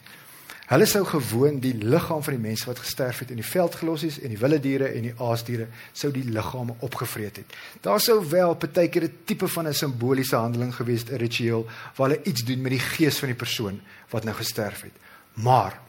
Hulle 0.66 0.86
sou 0.90 1.04
gewoon 1.06 1.60
die 1.62 1.76
liggaam 1.78 2.24
van 2.26 2.34
die 2.34 2.42
mense 2.42 2.66
wat 2.66 2.80
gesterf 2.82 3.20
het 3.22 3.30
in 3.30 3.38
die 3.38 3.46
veldgelossies 3.46 4.18
en 4.26 4.32
die 4.34 4.40
wilde 4.42 4.58
diere 4.60 4.88
en 4.98 5.04
die 5.06 5.14
aasdiere 5.22 5.68
sou 5.94 6.10
die 6.12 6.24
liggame 6.26 6.74
opgevreet 6.80 7.36
het. 7.44 7.54
Daar 7.86 8.02
sou 8.02 8.18
wel 8.30 8.56
partykeer 8.56 9.04
'n 9.04 9.18
tipe 9.26 9.48
van 9.48 9.68
'n 9.68 9.74
simboliese 9.74 10.36
handeling 10.36 10.76
gewees 10.76 11.00
het, 11.00 11.12
'n 11.12 11.22
ritueel 11.22 11.68
waar 11.96 12.10
hulle 12.10 12.24
iets 12.24 12.44
doen 12.44 12.62
met 12.62 12.72
die 12.72 12.80
gees 12.80 13.20
van 13.20 13.28
die 13.28 13.38
persoon 13.38 13.82
wat 14.10 14.24
nou 14.24 14.36
gesterf 14.36 14.82
het. 14.82 14.94
Maar 15.34 15.80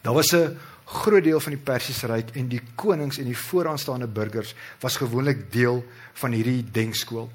daar 0.00 0.14
was 0.14 0.32
'n 0.32 0.56
groot 0.84 1.24
deel 1.24 1.40
van 1.40 1.52
die 1.52 1.62
Persiese 1.62 2.06
ryk 2.06 2.30
en 2.30 2.48
die 2.48 2.62
konings 2.74 3.18
en 3.18 3.24
die 3.24 3.38
vooraanstaande 3.38 4.06
burgers 4.06 4.54
was 4.80 4.96
gewoonlik 4.96 5.52
deel 5.52 5.84
van 6.12 6.30
hierdie 6.30 6.64
denkskool. 6.70 7.30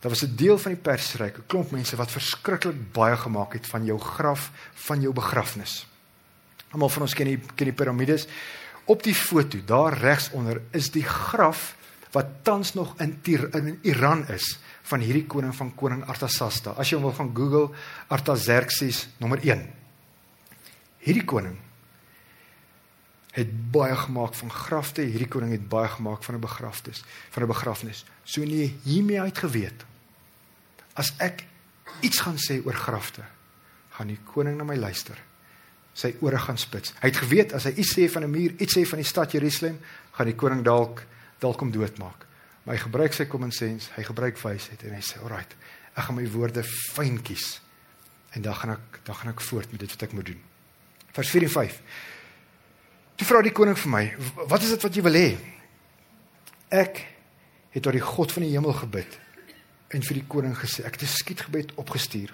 Daar 0.00 0.10
was 0.10 0.22
'n 0.22 0.36
deel 0.36 0.58
van 0.58 0.72
die 0.72 0.80
Persiese 0.80 1.16
ryk, 1.16 1.36
'n 1.36 1.46
klomp 1.46 1.70
mense 1.70 1.96
wat 1.96 2.10
verskriklik 2.10 2.92
baie 2.92 3.16
gemaak 3.16 3.52
het 3.52 3.66
van 3.66 3.84
jou 3.84 3.98
graf, 3.98 4.50
van 4.74 5.00
jou 5.00 5.12
begrafnis. 5.12 5.89
Almal 6.70 6.88
van 6.88 7.02
ons 7.02 7.14
ken 7.14 7.26
die 7.26 7.38
ken 7.54 7.70
die 7.70 7.76
piramides. 7.76 8.26
Op 8.90 9.02
die 9.02 9.14
foto 9.14 9.58
daar 9.66 9.98
regs 9.98 10.30
onder 10.36 10.62
is 10.76 10.90
die 10.90 11.04
graf 11.06 11.74
wat 12.14 12.40
tans 12.42 12.74
nog 12.74 12.96
in 12.98 13.20
Tir, 13.22 13.48
in 13.54 13.78
Iran 13.86 14.26
is 14.28 14.58
van 14.90 15.02
hierdie 15.04 15.26
koning 15.30 15.54
van 15.54 15.70
koning 15.74 16.04
Artasasta. 16.10 16.74
As 16.74 16.90
jy 16.90 16.98
hom 16.98 17.06
wil 17.06 17.14
gaan 17.14 17.34
Google 17.36 17.70
Artaxerxes 18.10 19.06
nommer 19.22 19.42
1. 19.46 19.62
Hierdie 21.06 21.24
koning 21.24 21.58
het 23.36 23.52
baie 23.70 23.94
gemaak 23.94 24.34
van 24.34 24.50
grafte. 24.50 25.06
Hierdie 25.06 25.30
koning 25.30 25.54
het 25.54 25.68
baie 25.70 25.88
gemaak 25.88 26.24
van 26.26 26.34
'n 26.34 26.40
begrafnis, 26.40 27.04
van 27.30 27.42
'n 27.42 27.46
begrafnis. 27.46 28.04
So 28.24 28.42
nee, 28.42 28.78
hiermee 28.82 29.20
uit 29.20 29.38
geweet. 29.38 29.84
As 30.94 31.14
ek 31.18 31.44
iets 32.00 32.20
gaan 32.20 32.36
sê 32.36 32.64
oor 32.64 32.74
grafte, 32.74 33.22
gaan 33.90 34.06
die 34.06 34.18
koning 34.24 34.56
na 34.56 34.64
my 34.64 34.76
luister. 34.76 35.29
Sy 36.00 36.14
ore 36.24 36.38
gaan 36.40 36.58
spits. 36.58 36.94
Hy 37.02 37.10
het 37.10 37.20
geweet 37.20 37.52
as 37.56 37.66
hy 37.68 37.74
iets 37.76 37.92
sê 37.96 38.08
van 38.08 38.24
'n 38.24 38.30
muur, 38.30 38.54
iets 38.58 38.76
sê 38.76 38.86
van 38.88 39.02
die 39.02 39.08
stad 39.08 39.32
Jerusalem, 39.32 39.78
gaan 40.16 40.26
die 40.26 40.36
koning 40.36 40.64
dalk 40.64 41.04
dalk 41.40 41.60
hom 41.60 41.70
doodmaak. 41.70 42.26
Maar 42.64 42.74
hy 42.76 42.80
gebruik 42.82 43.12
sy 43.12 43.24
common 43.26 43.52
sense, 43.52 43.90
hy 43.96 44.02
gebruik 44.02 44.36
wysheid 44.38 44.82
en 44.82 44.94
hy 44.94 45.00
sê, 45.00 45.20
"Alright, 45.22 45.56
Ek 46.00 46.06
gaan 46.06 46.16
my 46.16 46.26
woorde 46.30 46.62
fyn 46.64 47.18
kies. 47.22 47.58
En 48.36 48.44
dan 48.44 48.54
gaan 48.54 48.76
ek 48.76 49.00
dan 49.04 49.16
gaan 49.18 49.32
ek 49.32 49.42
voort 49.42 49.70
met 49.72 49.82
dit 49.82 49.94
wat 49.94 50.02
ek 50.06 50.14
moet 50.14 50.28
doen. 50.30 50.42
Vers 51.16 51.30
4 51.32 51.46
en 51.48 51.52
5. 51.56 51.78
Toe 53.18 53.26
vra 53.26 53.40
die 53.42 53.54
koning 53.54 53.78
vir 53.78 53.90
my, 53.90 54.04
"Wat 54.48 54.62
is 54.62 54.70
dit 54.70 54.82
wat 54.82 54.94
jy 54.94 55.02
wil 55.02 55.18
hê?" 55.18 55.38
Ek 56.70 57.06
het 57.70 57.82
tot 57.82 57.92
die 57.92 58.00
God 58.00 58.32
van 58.32 58.42
die 58.42 58.52
hemel 58.52 58.72
gebid 58.72 59.18
en 59.90 60.02
vir 60.02 60.14
die 60.14 60.26
koning 60.26 60.54
gesê, 60.54 60.84
"Ek 60.86 60.94
het 60.94 61.02
'n 61.02 61.06
skietgebed 61.06 61.74
opgestuur. 61.74 62.30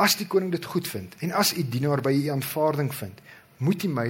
As 0.00 0.16
die 0.18 0.26
koning 0.26 0.50
dit 0.50 0.64
goed 0.64 0.88
vind 0.90 1.14
en 1.22 1.34
as 1.38 1.52
u 1.54 1.62
dienaar 1.62 2.02
by 2.02 2.12
u 2.12 2.30
aanvaarding 2.34 2.90
vind, 2.94 3.20
moet 3.62 3.84
u 3.84 3.88
my 3.88 4.08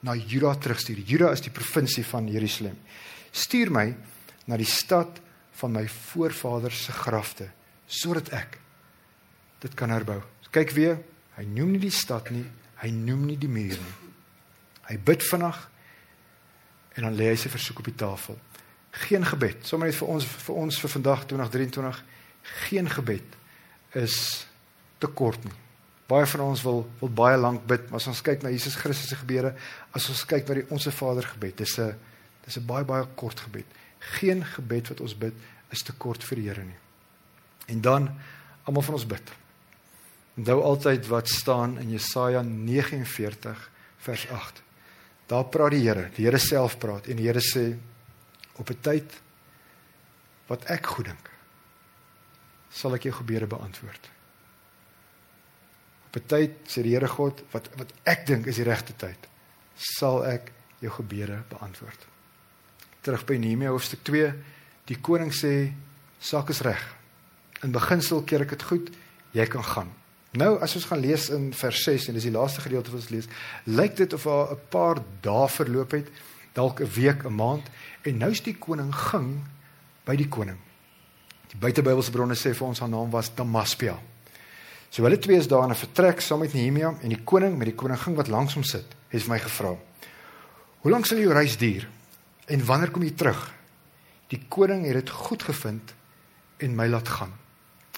na 0.00 0.14
Juda 0.14 0.54
terugstuur. 0.54 1.02
Juda 1.04 1.32
is 1.34 1.44
die 1.44 1.52
provinsie 1.52 2.04
van 2.06 2.28
Jerusalem. 2.30 2.78
Stuur 3.30 3.72
my 3.72 3.90
na 4.46 4.56
die 4.56 4.68
stad 4.68 5.20
van 5.60 5.72
my 5.72 5.84
voorvaders 5.88 6.86
se 6.88 6.92
grafte 6.92 7.50
sodat 7.86 8.32
ek 8.34 8.58
dit 9.62 9.74
kan 9.78 9.92
herbou. 9.94 10.18
Kyk 10.50 10.72
weer, 10.74 10.96
hy 11.36 11.44
noem 11.44 11.74
nie 11.74 11.82
die 11.84 11.92
stad 11.92 12.30
nie, 12.32 12.44
hy 12.80 12.88
noem 12.94 13.26
nie 13.28 13.36
die 13.38 13.50
muur 13.50 13.76
nie. 13.76 13.94
Hy 14.88 14.96
bid 15.04 15.24
vinnig 15.26 15.58
en 16.96 17.06
dan 17.06 17.16
lê 17.18 17.28
hy 17.30 17.38
sy 17.38 17.52
versoek 17.52 17.82
op 17.82 17.90
die 17.90 17.98
tafel. 17.98 18.38
Geen 19.06 19.26
gebed, 19.28 19.66
sommer 19.68 19.90
net 19.90 19.98
vir 19.98 20.08
ons 20.14 20.26
vir 20.46 20.60
ons 20.64 20.78
vir 20.80 20.92
vandag 20.96 21.26
2023, 21.28 22.02
geen 22.66 22.88
gebed 22.88 23.36
is 24.00 24.16
te 24.98 25.06
kort 25.06 25.44
nie. 25.44 25.54
Baie 26.06 26.26
van 26.26 26.40
ons 26.40 26.62
wil 26.62 26.84
wil 27.00 27.10
baie 27.10 27.38
lank 27.38 27.64
bid, 27.66 27.88
maar 27.90 27.98
as 27.98 28.06
ons 28.06 28.22
kyk 28.22 28.42
na 28.42 28.52
Jesus 28.54 28.76
Christus 28.78 29.10
se 29.10 29.18
gebede, 29.18 29.54
as 29.92 30.06
ons 30.08 30.22
kyk 30.28 30.46
na 30.46 30.60
die 30.60 30.68
Onse 30.70 30.92
Vader 30.94 31.26
gebed, 31.26 31.56
dis 31.58 31.78
'n 31.78 31.94
dis 32.44 32.58
'n 32.58 32.66
baie 32.66 32.84
baie 32.84 33.06
kort 33.16 33.40
gebed. 33.40 33.66
Geen 33.98 34.44
gebed 34.44 34.88
wat 34.88 35.00
ons 35.00 35.14
bid 35.14 35.34
is 35.70 35.82
te 35.82 35.92
kort 35.92 36.22
vir 36.22 36.36
die 36.36 36.48
Here 36.48 36.64
nie. 36.64 36.78
En 37.66 37.80
dan 37.80 38.08
almal 38.64 38.82
van 38.82 38.94
ons 38.94 39.06
bid. 39.06 39.32
Onthou 40.36 40.62
altyd 40.62 41.06
wat 41.06 41.28
staan 41.28 41.78
in 41.78 41.90
Jesaja 41.90 42.42
49 42.42 43.70
vers 43.98 44.28
8. 44.28 44.62
Daar 45.26 45.44
praat 45.44 45.70
die 45.70 45.88
Here, 45.88 46.10
die 46.14 46.24
Here 46.24 46.38
self 46.38 46.78
praat 46.78 47.06
en 47.06 47.16
die 47.16 47.26
Here 47.26 47.40
sê 47.40 47.76
op 48.56 48.70
'n 48.70 48.80
tyd 48.80 49.20
wat 50.46 50.64
ek 50.70 50.86
goed 50.86 51.04
dink, 51.04 51.30
sal 52.70 52.94
ek 52.94 53.02
jou 53.02 53.14
gebede 53.14 53.46
beantwoord. 53.46 54.15
'n 56.16 56.26
tyd 56.26 56.52
sê 56.66 56.82
die 56.82 56.94
Here 56.96 57.08
God 57.08 57.42
wat 57.52 57.68
wat 57.76 57.92
ek 58.04 58.26
dink 58.26 58.46
is 58.46 58.56
die 58.56 58.64
regte 58.64 58.96
tyd 58.96 59.28
sal 59.76 60.24
ek 60.24 60.52
jou 60.80 60.90
gebede 60.90 61.42
beantwoord. 61.50 62.06
Terug 63.04 63.24
by 63.28 63.36
Nehemia 63.40 63.70
hoofstuk 63.70 64.02
2, 64.08 64.32
die 64.88 64.98
koning 65.00 65.32
sê 65.34 65.72
saak 66.18 66.50
is 66.50 66.62
reg. 66.64 66.80
In 67.64 67.74
beginsel 67.74 68.24
keer 68.24 68.46
ek 68.46 68.56
dit 68.56 68.66
goed, 68.70 68.90
jy 69.36 69.46
kan 69.46 69.64
gaan. 69.64 69.92
Nou 70.36 70.56
as 70.64 70.74
ons 70.76 70.88
gaan 70.88 71.00
lees 71.00 71.28
in 71.32 71.52
vers 71.56 71.82
6 71.84 72.08
en 72.08 72.18
dis 72.18 72.28
die 72.28 72.34
laaste 72.34 72.64
gedeelte 72.64 72.92
wat 72.92 73.00
ons 73.00 73.12
lees, 73.12 73.28
lyk 73.68 73.96
dit 73.96 74.12
of 74.12 74.24
daar 74.24 74.52
'n 74.52 74.60
paar 74.70 75.02
dae 75.22 75.48
verloop 75.48 75.92
het, 75.92 76.08
dalk 76.54 76.80
'n 76.80 76.92
week, 76.96 77.24
'n 77.24 77.36
maand 77.36 77.64
en 78.04 78.18
nou's 78.18 78.42
die 78.42 78.56
koning 78.56 78.94
ging 78.94 79.44
by 80.04 80.16
die 80.16 80.28
koning. 80.28 80.58
Die 81.48 81.58
buitebybelse 81.58 82.10
bronne 82.10 82.34
sê 82.34 82.54
vir 82.54 82.66
ons 82.66 82.80
haar 82.80 82.88
naam 82.88 83.10
was 83.10 83.34
Damaspia. 83.34 83.98
So 84.90 85.02
hulle 85.02 85.18
twee 85.18 85.36
is 85.36 85.48
daar 85.48 85.64
in 85.64 85.70
'n 85.70 85.74
vertrek 85.74 86.20
saam 86.20 86.40
met 86.40 86.52
Nehemia 86.52 86.94
en 87.02 87.08
die 87.08 87.24
koning 87.24 87.56
met 87.58 87.66
die 87.66 87.74
koningin 87.74 88.14
wat 88.14 88.28
langs 88.28 88.54
hom 88.54 88.62
sit, 88.62 88.86
het 89.08 89.26
my 89.28 89.38
gevra: 89.38 89.76
"Hoe 90.80 90.90
lank 90.90 91.06
sal 91.06 91.18
jou 91.18 91.32
reis 91.32 91.56
duur 91.56 91.88
en 92.46 92.64
wanneer 92.64 92.90
kom 92.90 93.02
jy 93.02 93.10
terug?" 93.10 93.52
Die 94.28 94.42
koning 94.48 94.84
het 94.84 94.94
dit 94.94 95.10
goed 95.10 95.42
gevind 95.42 95.94
en 96.56 96.74
my 96.74 96.86
laat 96.86 97.08
gaan. 97.08 97.32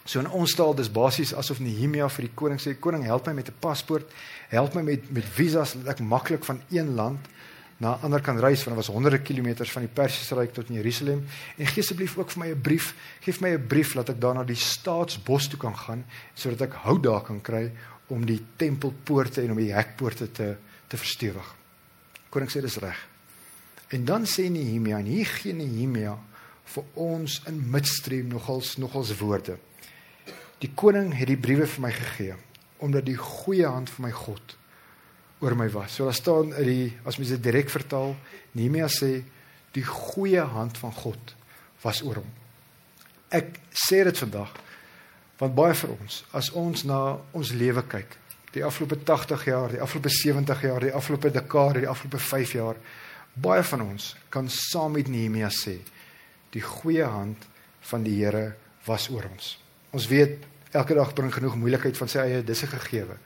So 0.04 0.20
in 0.20 0.30
ons 0.30 0.54
taal 0.54 0.74
dis 0.74 0.90
basies 0.92 1.34
asof 1.34 1.60
Nehemia 1.60 2.08
vir 2.08 2.24
die 2.24 2.34
koning 2.34 2.60
sê: 2.60 2.78
"Koning, 2.78 3.04
help 3.04 3.26
my 3.26 3.32
met 3.32 3.48
'n 3.48 3.54
paspoort, 3.60 4.12
help 4.48 4.74
my 4.74 4.82
met 4.82 5.10
met 5.10 5.24
visas 5.24 5.72
dat 5.72 5.86
ek 5.86 6.00
maklik 6.00 6.44
van 6.44 6.60
een 6.70 6.94
land 6.94 7.18
na 7.78 7.94
ander 8.02 8.20
kan 8.20 8.38
reis 8.38 8.64
want 8.64 8.76
dit 8.76 8.86
was 8.86 8.94
honderde 8.94 9.20
kilometers 9.22 9.70
van 9.72 9.84
die 9.86 9.92
Persiese 9.94 10.34
ryk 10.34 10.52
tot 10.54 10.70
in 10.70 10.80
Jerusalem 10.80 11.20
en 11.56 11.66
gee 11.66 11.82
asseblief 11.82 12.16
ook 12.18 12.30
vir 12.34 12.42
my 12.42 12.48
'n 12.50 12.60
brief 12.60 12.94
gee 13.20 13.32
vir 13.32 13.42
my 13.42 13.54
'n 13.54 13.66
brief 13.66 13.94
dat 13.94 14.08
ek 14.08 14.20
daar 14.20 14.34
na 14.34 14.44
die 14.44 14.56
staatsbos 14.58 15.48
toe 15.48 15.58
kan 15.58 15.76
gaan 15.76 16.04
sodat 16.34 16.60
ek 16.60 16.72
hout 16.72 17.02
daar 17.02 17.22
kan 17.22 17.40
kry 17.40 17.70
om 18.08 18.26
die 18.26 18.40
tempelpoorte 18.56 19.42
en 19.42 19.50
om 19.50 19.56
die 19.56 19.72
hekpoorte 19.72 20.32
te 20.32 20.56
te 20.88 20.96
verstewig. 20.96 21.54
Koning 22.30 22.50
sê 22.50 22.60
dis 22.60 22.76
reg. 22.80 22.96
En 23.88 24.04
dan 24.04 24.24
sê 24.24 24.48
Nehemia 24.50 24.98
en 24.98 25.04
hier 25.04 25.26
gee 25.26 25.52
Nehemia 25.52 26.18
vir 26.64 26.84
ons 26.94 27.42
in 27.46 27.70
midstream 27.70 28.28
nogals 28.28 28.76
nogals 28.76 29.12
woorde. 29.20 29.58
Die 30.58 30.70
koning 30.74 31.12
het 31.14 31.28
die 31.28 31.36
briewe 31.36 31.66
vir 31.66 31.82
my 31.82 31.92
gegee 31.92 32.34
omdat 32.78 33.04
die 33.04 33.16
goeie 33.18 33.66
hand 33.66 33.90
van 33.90 34.04
my 34.04 34.12
God 34.14 34.56
oor 35.40 35.54
my 35.56 35.68
was. 35.70 35.94
So 35.94 36.04
daar 36.04 36.14
staan 36.14 36.54
in 36.54 36.66
die 36.66 36.86
as 37.04 37.18
mens 37.18 37.30
dit 37.34 37.42
direk 37.42 37.70
vertaal, 37.70 38.16
Nehemia 38.52 38.88
sê 38.90 39.22
die 39.76 39.84
goeie 39.86 40.42
hand 40.42 40.78
van 40.78 40.92
God 40.92 41.34
was 41.84 42.02
oor 42.02 42.22
hom. 42.22 42.30
Ek 43.30 43.60
sê 43.70 44.02
dit 44.08 44.24
vandag 44.24 44.54
want 45.38 45.54
baie 45.54 45.74
vir 45.78 45.92
ons 45.94 46.22
as 46.34 46.48
ons 46.58 46.82
na 46.88 47.18
ons 47.36 47.52
lewe 47.54 47.84
kyk, 47.86 48.16
die 48.56 48.64
afgelope 48.66 48.98
80 49.06 49.44
jaar, 49.46 49.70
die 49.70 49.82
afgelope 49.82 50.10
70 50.10 50.64
jaar, 50.66 50.82
die 50.82 50.94
afgelope 50.94 51.30
dekade, 51.30 51.84
die 51.84 51.90
afgelope 51.90 52.18
5 52.18 52.54
jaar, 52.58 52.80
baie 53.38 53.62
van 53.62 53.84
ons 53.84 54.16
kan 54.34 54.48
saam 54.50 54.96
met 54.98 55.10
Nehemia 55.12 55.50
sê 55.54 55.76
die 56.50 56.64
goeie 56.64 57.06
hand 57.06 57.44
van 57.90 58.02
die 58.02 58.16
Here 58.18 58.56
was 58.88 59.08
oor 59.12 59.28
ons. 59.28 59.56
Ons 59.94 60.08
weet 60.10 60.42
elke 60.76 60.96
dag 60.96 61.12
bring 61.16 61.30
genoeg 61.32 61.56
moeilikheid 61.60 61.96
van 61.96 62.10
sy 62.10 62.24
eie 62.24 62.42
dis 62.44 62.62
'n 62.62 62.72
gegewe. 62.74 63.16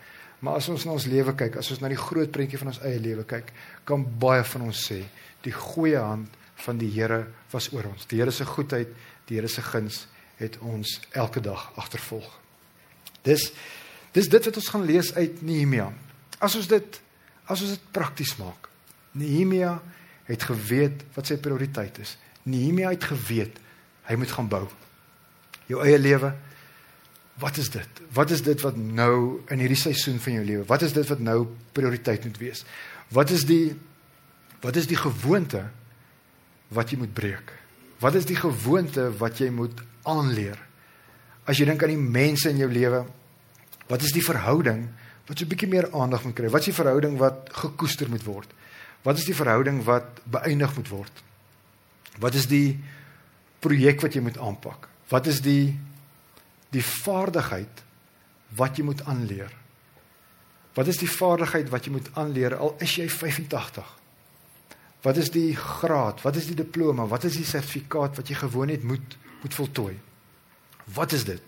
Maar 0.43 0.59
as 0.59 0.69
ons 0.73 0.85
na 0.87 0.95
ons 0.97 1.07
lewe 1.07 1.35
kyk, 1.39 1.57
as 1.61 1.71
ons 1.71 1.83
na 1.83 1.91
die 1.93 2.01
groot 2.01 2.31
prentjie 2.35 2.59
van 2.59 2.73
ons 2.73 2.81
eie 2.83 2.99
lewe 3.03 3.25
kyk, 3.31 3.53
kan 3.87 4.03
baie 4.03 4.43
van 4.55 4.67
ons 4.67 4.87
sê 4.89 5.05
die 5.43 5.55
goeie 5.55 5.99
hand 5.99 6.35
van 6.65 6.79
die 6.79 6.91
Here 6.91 7.25
was 7.53 7.69
oor 7.75 7.89
ons. 7.91 8.07
Die 8.11 8.19
Here 8.21 8.35
se 8.35 8.47
goedheid, 8.47 8.91
die 9.29 9.39
Here 9.39 9.51
se 9.51 9.63
guns 9.63 10.07
het 10.41 10.59
ons 10.67 10.99
elke 11.19 11.43
dag 11.43 11.69
agtervolg. 11.79 12.29
Dis 13.27 13.53
dis 14.13 14.29
dit 14.29 14.45
wat 14.45 14.59
ons 14.61 14.69
gaan 14.75 14.85
lees 14.85 15.13
uit 15.17 15.41
Nehemia. 15.47 15.89
As 16.43 16.59
ons 16.59 16.69
dit 16.69 17.01
as 17.47 17.63
ons 17.63 17.73
dit 17.75 17.87
prakties 17.95 18.35
maak. 18.41 18.69
Nehemia 19.19 19.77
het 20.29 20.47
geweet 20.49 21.05
wat 21.15 21.29
sy 21.29 21.39
prioriteit 21.43 21.99
is. 22.03 22.17
Nehemia 22.43 22.91
het 22.93 23.07
geweet 23.13 23.59
hy 24.09 24.19
moet 24.19 24.35
gaan 24.35 24.51
bou. 24.51 24.67
Jou 25.71 25.83
eie 25.87 25.99
lewe, 25.99 26.33
Wat 27.43 27.59
is 27.59 27.71
dit? 27.75 28.03
Wat 28.15 28.31
is 28.31 28.43
dit 28.47 28.61
wat 28.63 28.77
nou 28.79 29.43
in 29.51 29.63
hierdie 29.63 29.79
seisoen 29.79 30.21
van 30.23 30.37
jou 30.39 30.45
lewe? 30.47 30.67
Wat 30.69 30.85
is 30.87 30.95
dit 30.95 31.09
wat 31.11 31.23
nou 31.23 31.41
prioriteit 31.75 32.23
moet 32.29 32.39
wees? 32.39 32.63
Wat 33.11 33.33
is 33.35 33.47
die 33.49 33.75
wat 34.63 34.77
is 34.79 34.87
die 34.87 34.99
gewoonte 34.99 35.65
wat 36.71 36.93
jy 36.93 37.01
moet 37.01 37.15
breek? 37.17 37.51
Wat 37.99 38.15
is 38.15 38.29
die 38.29 38.39
gewoonte 38.39 39.09
wat 39.19 39.43
jy 39.43 39.51
moet 39.51 39.83
aanleer? 40.07 40.61
As 41.43 41.59
jy 41.59 41.67
dink 41.67 41.83
aan 41.83 41.97
die 41.97 41.99
mense 42.19 42.47
in 42.51 42.63
jou 42.63 42.71
lewe, 42.71 43.03
wat 43.91 44.07
is 44.07 44.15
die 44.15 44.23
verhouding 44.23 44.87
wat 45.27 45.39
so 45.39 45.45
'n 45.45 45.51
bietjie 45.51 45.69
meer 45.69 45.91
aandag 45.91 46.25
moet 46.25 46.35
kry? 46.35 46.49
Wat 46.49 46.61
is 46.61 46.71
die 46.71 46.79
verhouding 46.83 47.19
wat 47.19 47.51
gekoester 47.53 48.09
moet 48.09 48.25
word? 48.25 48.49
Wat 49.03 49.19
is 49.19 49.25
die 49.25 49.35
verhouding 49.35 49.83
wat 49.85 50.23
beëindig 50.31 50.77
moet 50.77 50.89
word? 50.89 51.23
Wat 52.19 52.35
is 52.35 52.47
die 52.47 52.79
projek 53.61 54.01
wat 54.01 54.15
jy 54.15 54.21
moet 54.23 54.39
aanpak? 54.39 54.89
Wat 55.09 55.27
is 55.27 55.41
die 55.41 55.79
die 56.73 56.85
vaardigheid 56.85 57.83
wat 58.57 58.79
jy 58.79 58.85
moet 58.85 59.03
aanleer. 59.09 59.53
Wat 60.77 60.89
is 60.89 61.01
die 61.01 61.11
vaardigheid 61.11 61.69
wat 61.73 61.87
jy 61.87 61.93
moet 61.93 62.09
aanleer 62.17 62.57
al 62.57 62.75
is 62.85 62.97
jy 62.97 63.09
85? 63.13 63.89
Wat 65.03 65.19
is 65.19 65.33
die 65.35 65.51
graad? 65.59 66.23
Wat 66.23 66.37
is 66.39 66.47
die 66.49 66.57
diploma? 66.57 67.05
Wat 67.11 67.27
is 67.29 67.37
die 67.37 67.49
sertifikaat 67.49 68.17
wat 68.17 68.31
jy 68.31 68.39
gewoon 68.45 68.73
het 68.73 68.87
moet 68.87 69.19
moet 69.43 69.55
voltooi? 69.59 69.97
Wat 70.95 71.13
is 71.13 71.25
dit 71.27 71.43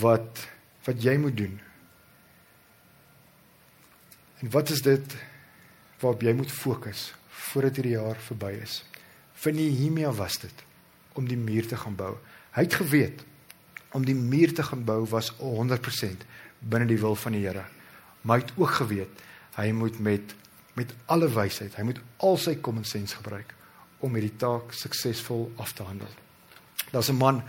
wat 0.00 0.46
wat 0.84 1.02
jy 1.04 1.14
moet 1.20 1.36
doen? 1.36 1.60
En 4.40 4.50
wat 4.50 4.72
is 4.72 4.82
dit 4.82 5.16
waarop 6.00 6.24
jy 6.24 6.32
moet 6.36 6.52
fokus 6.52 7.12
voordat 7.28 7.76
hierdie 7.76 7.94
jaar 7.94 8.18
verby 8.26 8.54
is? 8.64 8.80
Vir 9.44 9.54
Nehemia 9.54 10.10
was 10.16 10.40
dit 10.40 10.64
om 11.14 11.28
die 11.28 11.38
muur 11.38 11.68
te 11.68 11.76
gaan 11.76 11.94
bou. 11.96 12.16
Hy 12.56 12.64
het 12.66 12.80
geweet 12.80 13.22
om 13.94 14.04
die 14.04 14.16
muur 14.18 14.54
te 14.54 14.62
gaan 14.66 14.84
bou 14.84 15.04
was 15.10 15.30
100% 15.38 16.26
binne 16.58 16.86
die 16.90 16.98
wil 16.98 17.14
van 17.16 17.36
die 17.36 17.44
Here. 17.46 17.64
Maar 18.22 18.40
hy 18.40 18.44
het 18.46 18.56
ook 18.58 18.80
geweet 18.80 19.22
hy 19.54 19.70
moet 19.72 19.98
met 20.02 20.34
met 20.74 20.90
alle 21.06 21.28
wysheid, 21.30 21.76
hy 21.78 21.84
moet 21.86 22.00
al 22.18 22.34
sy 22.42 22.56
common 22.58 22.84
sense 22.84 23.14
gebruik 23.14 23.52
om 24.02 24.16
hierdie 24.18 24.34
taak 24.42 24.72
suksesvol 24.74 25.52
af 25.62 25.70
te 25.72 25.86
handel. 25.86 26.10
Daar's 26.90 27.10
'n 27.10 27.16
man 27.16 27.42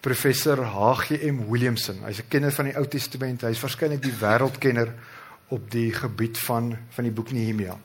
professor 0.00 0.64
HGM 0.64 1.46
Williamson. 1.48 2.02
Hy's 2.04 2.18
'n 2.18 2.28
kenner 2.28 2.52
van 2.52 2.64
die 2.64 2.76
Ou 2.76 2.86
Testament. 2.86 3.40
Hy's 3.40 3.60
waarskynlik 3.60 4.02
die 4.02 4.18
wêreldkenner 4.20 4.92
op 5.48 5.70
die 5.70 5.92
gebied 5.92 6.38
van 6.38 6.76
van 6.88 7.04
die 7.04 7.12
boek 7.12 7.32
Nehemia. 7.32 7.78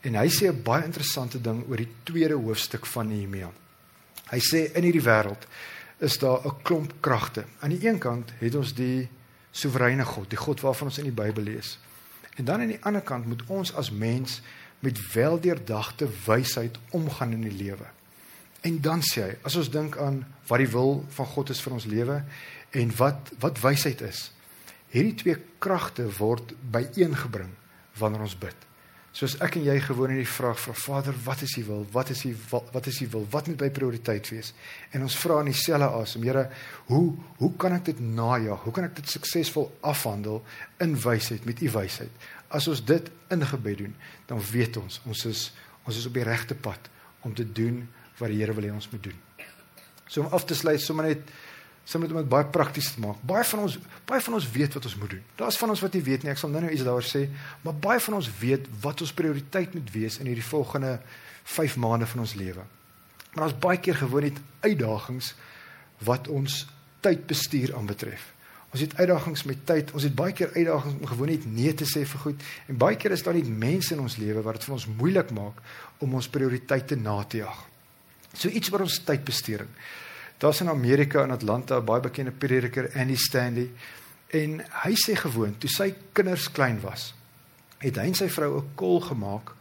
En 0.00 0.14
hy 0.14 0.28
sê 0.28 0.48
'n 0.48 0.62
baie 0.62 0.84
interessante 0.84 1.40
ding 1.40 1.64
oor 1.68 1.76
die 1.76 1.94
tweede 2.02 2.34
hoofstuk 2.34 2.86
van 2.86 3.08
Nehemia. 3.08 3.50
Hy 4.30 4.38
sê 4.38 4.72
in 4.74 4.82
hierdie 4.82 5.04
wêreld 5.04 5.46
is 5.98 6.18
daar 6.18 6.46
'n 6.46 6.62
klomp 6.62 6.94
kragte. 7.00 7.44
Aan 7.60 7.70
die 7.70 7.88
een 7.88 7.98
kant 7.98 8.32
het 8.38 8.54
ons 8.54 8.74
die 8.74 9.08
soewereine 9.50 10.04
God, 10.04 10.30
die 10.30 10.38
God 10.38 10.60
waarvan 10.60 10.86
ons 10.86 10.98
in 10.98 11.04
die 11.04 11.22
Bybel 11.22 11.42
lees. 11.42 11.78
En 12.34 12.44
dan 12.44 12.60
aan 12.60 12.72
die 12.74 12.84
ander 12.84 13.02
kant 13.02 13.26
moet 13.26 13.42
ons 13.46 13.74
as 13.74 13.90
mens 13.90 14.40
met 14.78 15.12
weldeurdagte 15.12 16.08
wysheid 16.26 16.78
omgaan 16.90 17.32
in 17.32 17.40
die 17.40 17.64
lewe. 17.64 17.86
En 18.60 18.80
dan 18.80 19.02
sê 19.02 19.22
hy, 19.22 19.32
as 19.42 19.56
ons 19.56 19.70
dink 19.70 19.96
aan 20.00 20.22
wat 20.48 20.58
die 20.58 20.70
wil 20.72 21.04
van 21.08 21.26
God 21.26 21.50
is 21.50 21.60
vir 21.60 21.72
ons 21.72 21.84
lewe 21.84 22.24
en 22.70 22.96
wat 22.96 23.32
wat 23.38 23.60
wysheid 23.60 24.00
is, 24.00 24.32
hierdie 24.88 25.14
twee 25.14 25.36
kragte 25.58 26.06
word 26.18 26.54
byeengebring 26.70 27.50
wanneer 28.00 28.20
ons 28.20 28.38
bid. 28.38 28.56
Soos 29.14 29.36
ek 29.46 29.60
en 29.60 29.62
jy 29.68 29.76
gewoon 29.78 30.10
in 30.10 30.18
die 30.24 30.26
vraag 30.26 30.58
vra 30.58 30.72
Vader, 30.74 31.14
wat 31.22 31.44
is 31.46 31.52
U 31.60 31.62
wil? 31.68 31.84
Wat 31.94 32.08
is 32.10 32.24
U 32.26 32.32
wat 32.50 32.86
is 32.90 32.96
U 33.04 33.06
wil? 33.12 33.26
Wat 33.30 33.46
moet 33.46 33.60
by 33.60 33.68
prioriteit 33.70 34.26
wees? 34.32 34.50
En 34.90 35.04
ons 35.06 35.18
vra 35.22 35.36
in 35.44 35.52
dieselfde 35.52 35.86
asem, 36.00 36.24
Here, 36.26 36.48
hoe 36.88 37.12
hoe 37.38 37.52
kan 37.54 37.76
ek 37.76 37.84
dit 37.92 38.00
najag? 38.02 38.64
Hoe 38.66 38.74
kan 38.74 38.88
ek 38.88 38.96
dit 38.98 39.14
suksesvol 39.14 39.68
afhandel 39.86 40.42
in 40.82 40.96
wysheid 40.98 41.46
met 41.46 41.62
U 41.62 41.70
wysheid? 41.76 42.26
As 42.50 42.66
ons 42.66 42.82
dit 42.82 43.12
in 43.30 43.46
gebed 43.46 43.84
doen, 43.84 43.94
dan 44.26 44.42
weet 44.50 44.82
ons 44.82 44.98
ons 45.06 45.24
is 45.30 45.52
ons 45.84 46.00
is 46.00 46.10
op 46.10 46.18
die 46.18 46.26
regte 46.26 46.58
pad 46.58 46.90
om 47.22 47.34
te 47.38 47.46
doen 47.46 47.84
wat 48.18 48.34
die 48.34 48.42
Here 48.42 48.54
wil 48.56 48.66
hê 48.66 48.74
ons 48.74 48.90
moet 48.90 49.12
doen. 49.12 49.46
So 50.10 50.26
om 50.26 50.34
af 50.34 50.48
te 50.48 50.58
sluit, 50.58 50.82
sommer 50.82 51.12
net 51.12 51.30
sommer 51.84 52.10
om 52.10 52.22
dit 52.22 52.28
baie 52.28 52.46
prakties 52.48 52.92
te 52.94 53.00
maak. 53.00 53.20
Baie 53.26 53.44
van 53.44 53.64
ons 53.66 53.78
baie 54.08 54.20
van 54.24 54.36
ons 54.38 54.50
weet 54.50 54.76
wat 54.76 54.84
ons 54.88 54.96
moet 55.00 55.10
doen. 55.16 55.24
Daar's 55.36 55.58
van 55.60 55.72
ons 55.72 55.80
wat 55.84 55.96
nie 55.96 56.02
weet 56.04 56.24
nie. 56.24 56.32
Ek 56.32 56.40
sal 56.40 56.52
nou-nou 56.52 56.72
iets 56.72 56.84
daaroor 56.84 57.06
sê, 57.06 57.26
maar 57.64 57.76
baie 57.86 58.00
van 58.00 58.18
ons 58.20 58.30
weet 58.40 58.68
wat 58.84 59.00
ons 59.04 59.12
prioriteit 59.16 59.74
moet 59.76 59.90
wees 59.92 60.18
in 60.20 60.28
hierdie 60.30 60.44
volgende 60.44 60.98
5 61.56 61.76
maande 61.80 62.08
van 62.08 62.24
ons 62.24 62.36
lewe. 62.40 62.64
Maar 63.34 63.46
daar's 63.46 63.58
baie 63.60 63.80
keer 63.80 63.98
gewoon 64.00 64.28
net 64.30 64.38
uitdagings 64.64 65.34
wat 66.06 66.28
ons 66.28 66.64
tydbestuur 67.04 67.74
aanbetref. 67.76 68.30
Ons 68.74 68.82
het 68.82 68.96
uitdagings 68.98 69.44
met 69.46 69.60
tyd. 69.66 69.92
Ons 69.94 70.06
het 70.08 70.14
baie 70.18 70.32
keer 70.34 70.50
uitdagings 70.54 70.96
om 70.98 71.06
gewoon 71.06 71.30
net 71.30 71.44
nee 71.46 71.74
te 71.74 71.86
sê 71.86 72.02
vir 72.10 72.22
goed. 72.24 72.46
En 72.66 72.78
baie 72.80 72.96
keer 72.98 73.14
is 73.14 73.22
daar 73.22 73.36
net 73.36 73.48
mense 73.48 73.94
in 73.94 74.00
ons 74.02 74.16
lewe 74.18 74.42
wat 74.42 74.58
dit 74.58 74.66
vir 74.66 74.74
ons 74.74 74.88
moeilik 74.98 75.30
maak 75.36 75.60
om 76.02 76.16
ons 76.18 76.28
prioriteite 76.28 76.98
na 76.98 77.20
te 77.22 77.44
jag. 77.44 77.60
So 78.34 78.48
iets 78.48 78.72
wat 78.74 78.82
ons 78.86 78.98
tydbestuuring. 79.06 79.70
Daar's 80.38 80.60
in 80.60 80.68
Amerika 80.68 81.22
in 81.22 81.30
Atlanta 81.30 81.78
'n 81.78 81.84
baie 81.84 82.00
bekende 82.00 82.30
prediker, 82.30 82.90
Andy 82.94 83.16
Stanley, 83.16 83.70
en 84.30 84.60
hy 84.84 84.94
sê 84.94 85.14
gewoon 85.16 85.58
toe 85.58 85.70
sy 85.70 85.94
kinders 86.12 86.50
klein 86.50 86.80
was, 86.80 87.14
het 87.78 87.96
hy 87.96 88.06
en 88.06 88.14
sy 88.14 88.28
vrou 88.28 88.58
'n 88.58 88.74
kol 88.74 89.00
gemaak 89.00 89.54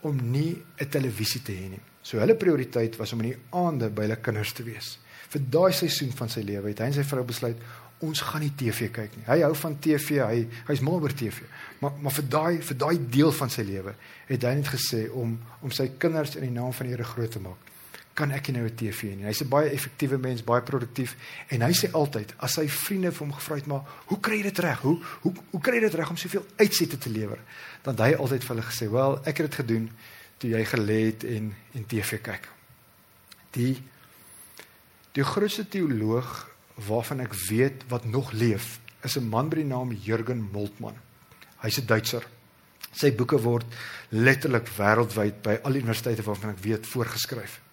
om 0.00 0.30
nie 0.30 0.62
'n 0.78 0.88
televisie 0.88 1.42
te 1.42 1.52
hê 1.52 1.68
nie. 1.70 1.80
So 2.02 2.18
hulle 2.18 2.34
prioriteit 2.34 2.96
was 2.96 3.12
om 3.12 3.20
in 3.20 3.30
die 3.30 3.38
aande 3.50 3.90
by 3.90 4.02
hulle 4.02 4.16
kinders 4.16 4.52
te 4.52 4.62
wees. 4.62 4.98
Vir 5.28 5.40
daai 5.50 5.72
seisoen 5.72 6.12
van 6.12 6.28
sy 6.28 6.40
lewe 6.40 6.68
het 6.68 6.78
hy 6.78 6.86
en 6.86 6.92
sy 6.92 7.02
vrou 7.02 7.24
besluit 7.24 7.56
ons 7.98 8.20
gaan 8.20 8.40
nie 8.40 8.52
TV 8.56 8.90
kyk 8.92 9.16
nie. 9.16 9.24
Hy 9.26 9.40
hou 9.42 9.54
van 9.54 9.78
TV, 9.78 10.20
hy 10.20 10.46
hy's 10.66 10.80
mal 10.80 11.00
oor 11.00 11.14
TV. 11.14 11.42
Maar 11.80 11.92
maar 12.02 12.12
vir 12.12 12.28
daai 12.28 12.62
vir 12.62 12.76
daai 12.76 12.98
deel 13.10 13.32
van 13.32 13.50
sy 13.50 13.62
lewe 13.62 13.94
het 14.26 14.42
hy 14.42 14.54
net 14.54 14.68
gesê 14.68 15.10
om 15.10 15.38
om 15.62 15.70
sy 15.70 15.88
kinders 15.98 16.36
in 16.36 16.42
die 16.42 16.50
naam 16.60 16.72
van 16.72 16.86
die 16.86 16.92
Here 16.92 17.04
groot 17.04 17.30
te 17.30 17.40
maak 17.40 17.75
kan 18.16 18.32
ek 18.32 18.48
nie 18.48 18.56
nou 18.56 18.66
'n 18.66 18.74
TV 18.74 19.12
hê 19.12 19.16
nie. 19.16 19.26
Hy's 19.28 19.42
'n 19.42 19.48
baie 19.48 19.70
effektiewe 19.70 20.18
mens, 20.18 20.42
baie 20.42 20.62
produktief 20.62 21.16
en 21.48 21.60
hy 21.60 21.72
sê 21.72 21.92
altyd 21.92 22.34
as 22.38 22.52
sy 22.54 22.68
vriende 22.68 23.12
vir 23.12 23.26
hom 23.26 23.32
gevra 23.32 23.56
het 23.56 23.66
maar 23.66 23.84
hoe 24.06 24.20
kry 24.20 24.36
jy 24.36 24.42
dit 24.42 24.58
reg? 24.58 24.80
Hoe 24.80 24.98
hoe 25.20 25.32
hoe 25.50 25.60
kry 25.60 25.74
jy 25.74 25.80
dit 25.80 25.94
reg 25.94 26.10
om 26.10 26.16
soveel 26.16 26.46
uitsette 26.56 26.98
te 26.98 27.10
lewer? 27.10 27.38
Dan 27.82 27.96
hy 27.96 28.14
altyd 28.14 28.44
vir 28.44 28.56
hulle 28.56 28.66
gesê, 28.66 28.90
"Wel, 28.90 29.18
ek 29.26 29.36
het 29.38 29.50
dit 29.50 29.54
gedoen 29.54 29.90
toe 30.38 30.50
jy 30.50 30.64
gelê 30.64 31.04
het 31.06 31.24
en 31.24 31.54
en 31.74 31.86
TV 31.86 32.20
kyk." 32.22 32.48
Die 33.50 33.82
die 35.12 35.24
grootste 35.24 35.68
teoloog 35.68 36.48
waarvan 36.74 37.20
ek 37.20 37.34
weet 37.48 37.84
wat 37.88 38.04
nog 38.04 38.32
leef, 38.32 38.80
is 39.02 39.16
'n 39.16 39.28
man 39.28 39.48
by 39.48 39.56
die 39.56 39.64
naam 39.64 39.92
Jürgen 39.92 40.50
Moltmann. 40.52 40.96
Hy's 41.62 41.78
'n 41.78 41.86
Duitser. 41.86 42.26
Sy 42.92 43.12
boeke 43.12 43.38
word 43.38 43.66
letterlik 44.08 44.68
wêreldwyd 44.68 45.42
by 45.42 45.60
al 45.62 45.74
universiteite 45.74 46.22
waarvan 46.22 46.50
ek 46.50 46.58
weet 46.58 46.86
voorgeskryf. 46.86 47.65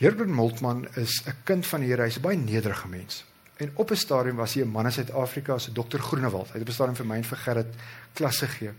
Herbert 0.00 0.30
Moltmann 0.30 0.88
is 0.96 1.22
'n 1.26 1.34
kind 1.44 1.66
van 1.66 1.80
die 1.80 1.88
Here. 1.88 2.02
Hy's 2.02 2.16
'n 2.16 2.22
baie 2.22 2.36
nederige 2.36 2.88
mens. 2.88 3.24
En 3.56 3.70
op 3.74 3.90
'n 3.90 3.96
stadium 3.96 4.36
was 4.36 4.54
hy 4.54 4.62
'n 4.62 4.68
man 4.68 4.84
in 4.84 4.92
Suid-Afrika 4.92 5.52
as 5.52 5.66
dokter 5.66 5.98
Groenewald. 5.98 6.46
Hy 6.46 6.52
het 6.52 6.62
op 6.62 6.68
'n 6.68 6.72
stadium 6.72 6.96
vir 6.96 7.06
my 7.06 7.16
en 7.16 7.24
vir 7.24 7.36
Gerrit 7.36 7.74
klasse 8.12 8.46
gegee. 8.46 8.70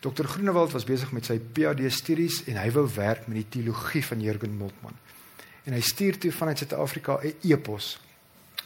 Dokter 0.00 0.24
Groenewald 0.24 0.70
was 0.72 0.84
besig 0.84 1.12
met 1.12 1.24
sy 1.24 1.40
PhD 1.52 1.92
studies 1.92 2.44
en 2.44 2.56
hy 2.56 2.70
wou 2.70 2.88
werk 2.94 3.26
met 3.26 3.36
die 3.36 3.48
teologie 3.48 4.04
van 4.04 4.20
Jürgen 4.20 4.56
Moltmann. 4.56 4.94
En 5.64 5.72
hy 5.72 5.80
stuur 5.80 6.18
toe 6.18 6.32
vanuit 6.32 6.58
Suid-Afrika 6.58 7.18
'n 7.22 7.34
e-pos 7.40 8.00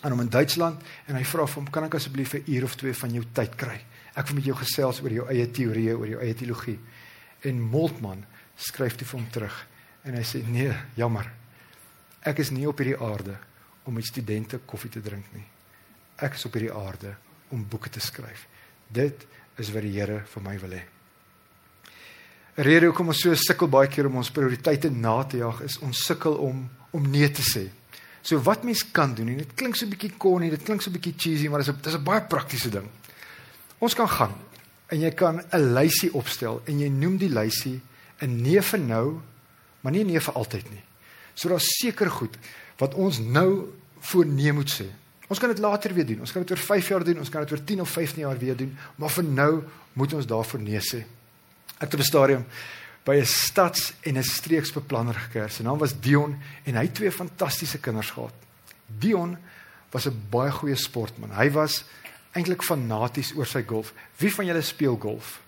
aan 0.01 0.11
hom 0.11 0.21
in 0.21 0.29
Duitsland 0.29 0.83
en 1.07 1.15
hy 1.15 1.25
vra 1.25 1.47
vir 1.47 1.55
hom, 1.55 1.71
"Kan 1.71 1.85
ek 1.85 1.95
asseblief 1.95 2.35
'n 2.35 2.43
uur 2.47 2.65
of 2.65 2.75
twee 2.75 2.95
van 2.95 3.13
jou 3.13 3.25
tyd 3.33 3.55
kry? 3.55 3.85
Ek 4.15 4.27
wil 4.27 4.35
met 4.35 4.45
jou 4.45 4.57
gesels 4.57 5.01
oor 5.01 5.11
jou 5.11 5.29
eie 5.29 5.51
teorieë, 5.51 5.97
oor 5.97 6.09
jou 6.09 6.21
eie 6.21 6.35
teologie." 6.35 6.79
En 7.41 7.61
Moltmann 7.61 8.25
skryf 8.57 8.97
toe 8.97 9.07
vir 9.07 9.21
hom 9.21 9.31
terug 9.31 9.67
en 10.03 10.15
hy 10.15 10.23
sê, 10.23 10.47
"Nee, 10.47 10.77
jammer." 10.95 11.44
Ek 12.25 12.41
is 12.41 12.51
nie 12.51 12.67
op 12.69 12.79
hierdie 12.81 13.01
aarde 13.01 13.37
om 13.85 13.95
met 13.95 14.07
studente 14.09 14.59
koffie 14.65 14.91
te 14.91 15.03
drink 15.05 15.27
nie. 15.33 15.45
Ek 16.17 16.39
is 16.39 16.45
op 16.49 16.57
hierdie 16.57 16.73
aarde 16.73 17.15
om 17.53 17.67
boeke 17.69 17.91
te 17.91 18.01
skryf. 18.01 18.47
Dit 18.89 19.27
is 19.61 19.71
wat 19.75 19.85
die 19.85 19.95
Here 19.95 20.23
vir 20.33 20.43
my 20.43 20.59
wil 20.63 20.77
hê. 20.79 20.83
Rede 22.55 22.87
hoekom 22.87 23.11
ons 23.11 23.21
so 23.25 23.35
sukkel 23.35 23.69
baie 23.71 23.91
keer 23.91 24.07
om 24.07 24.21
ons 24.21 24.31
prioriteite 24.31 24.91
na 24.91 25.17
te 25.27 25.41
jag 25.41 25.61
is 25.67 25.81
ons 25.83 26.05
sukkel 26.07 26.37
om 26.39 26.69
om 26.95 27.07
nee 27.11 27.27
te 27.35 27.43
sê. 27.43 27.65
So 28.23 28.39
wat 28.47 28.63
mens 28.63 28.85
kan 28.95 29.17
doen 29.19 29.33
en 29.33 29.41
dit 29.43 29.55
klink 29.59 29.75
so 29.75 29.85
'n 29.85 29.91
bietjie 29.91 30.17
corny, 30.17 30.49
dit 30.51 30.63
klink 30.63 30.81
so 30.81 30.91
'n 30.91 30.95
bietjie 30.95 31.15
cheesy, 31.19 31.49
maar 31.49 31.59
dit 31.59 31.69
is 31.69 31.75
'n 31.75 31.83
dis 31.83 31.95
'n 31.95 32.05
baie 32.05 32.23
praktiese 32.23 32.71
ding. 32.71 32.89
Ons 33.81 33.95
kan 33.95 34.09
gaan 34.09 34.35
en 34.89 35.01
jy 35.01 35.11
kan 35.11 35.43
'n 35.53 35.75
lysie 35.75 36.15
opstel 36.15 36.63
en 36.67 36.79
jy 36.79 36.89
noem 36.89 37.19
die 37.19 37.29
lysie 37.29 37.81
'n 38.23 38.43
nee 38.43 38.63
vir 38.63 38.79
nou, 38.79 39.21
maar 39.81 39.93
nie 39.93 40.05
nee 40.05 40.21
vir 40.21 40.35
altyd 40.35 40.71
nie. 40.71 40.84
So 41.35 41.49
daar's 41.49 41.71
seker 41.79 42.11
goed 42.11 42.37
wat 42.81 42.95
ons 42.95 43.19
nou 43.19 43.73
voorneem 44.11 44.55
moet 44.55 44.71
sê. 44.71 44.87
Ons 45.29 45.39
kan 45.41 45.49
dit 45.49 45.59
later 45.59 45.95
weer 45.95 46.07
doen. 46.07 46.21
Ons 46.21 46.33
kan 46.33 46.43
dit 46.43 46.51
oor 46.51 46.61
5 46.61 46.89
jaar 46.89 47.05
doen, 47.05 47.19
ons 47.19 47.29
kan 47.33 47.45
dit 47.45 47.53
oor 47.53 47.65
10 47.65 47.81
of 47.81 47.91
15 47.91 48.23
jaar 48.27 48.39
weer 48.39 48.57
doen, 48.57 48.77
maar 48.97 49.11
vir 49.11 49.25
nou 49.25 49.53
moet 49.93 50.13
ons 50.15 50.27
daarvoor 50.27 50.61
nee 50.61 50.81
sê. 50.81 51.05
Ek 51.79 51.89
het 51.89 51.95
op 51.95 52.01
'n 52.01 52.11
stadium 52.11 52.45
by 53.05 53.17
'n 53.17 53.27
stads- 53.27 53.93
en 54.03 54.17
'n 54.19 54.23
streeksbeplanner 54.23 55.15
gekerk. 55.15 55.51
Sy 55.51 55.63
naam 55.63 55.79
was 55.79 56.01
Dion 56.01 56.39
en 56.65 56.75
hy 56.75 56.83
het 56.83 56.95
twee 56.95 57.13
fantastiese 57.13 57.79
kinders 57.79 58.11
gehad. 58.11 58.33
Dion 58.87 59.37
was 59.91 60.07
'n 60.07 60.27
baie 60.31 60.51
goeie 60.51 60.77
sportman. 60.77 61.31
Hy 61.31 61.51
was 61.51 61.85
eintlik 62.33 62.63
fanaties 62.63 63.35
oor 63.37 63.47
sy 63.47 63.63
golf. 63.67 63.93
Wie 64.17 64.35
van 64.35 64.47
julle 64.47 64.63
speel 64.63 64.97
golf? 64.97 65.41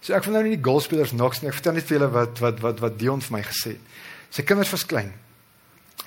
So 0.00 0.12
ek 0.12 0.24
wil 0.24 0.32
nou 0.32 0.42
nie 0.42 0.56
die 0.56 0.64
golfspelers 0.64 1.12
noks 1.12 1.40
nie. 1.40 1.48
Ek 1.48 1.54
vertel 1.54 1.72
net 1.72 1.84
vir 1.84 1.98
julle 1.98 2.10
wat 2.10 2.38
wat 2.38 2.60
wat 2.60 2.78
wat 2.80 2.98
Dion 2.98 3.22
vir 3.22 3.32
my 3.32 3.42
gesê 3.42 3.70
het. 3.70 3.80
Sy 4.36 4.44
kinders 4.44 4.72
was 4.74 4.84
klein. 4.84 5.14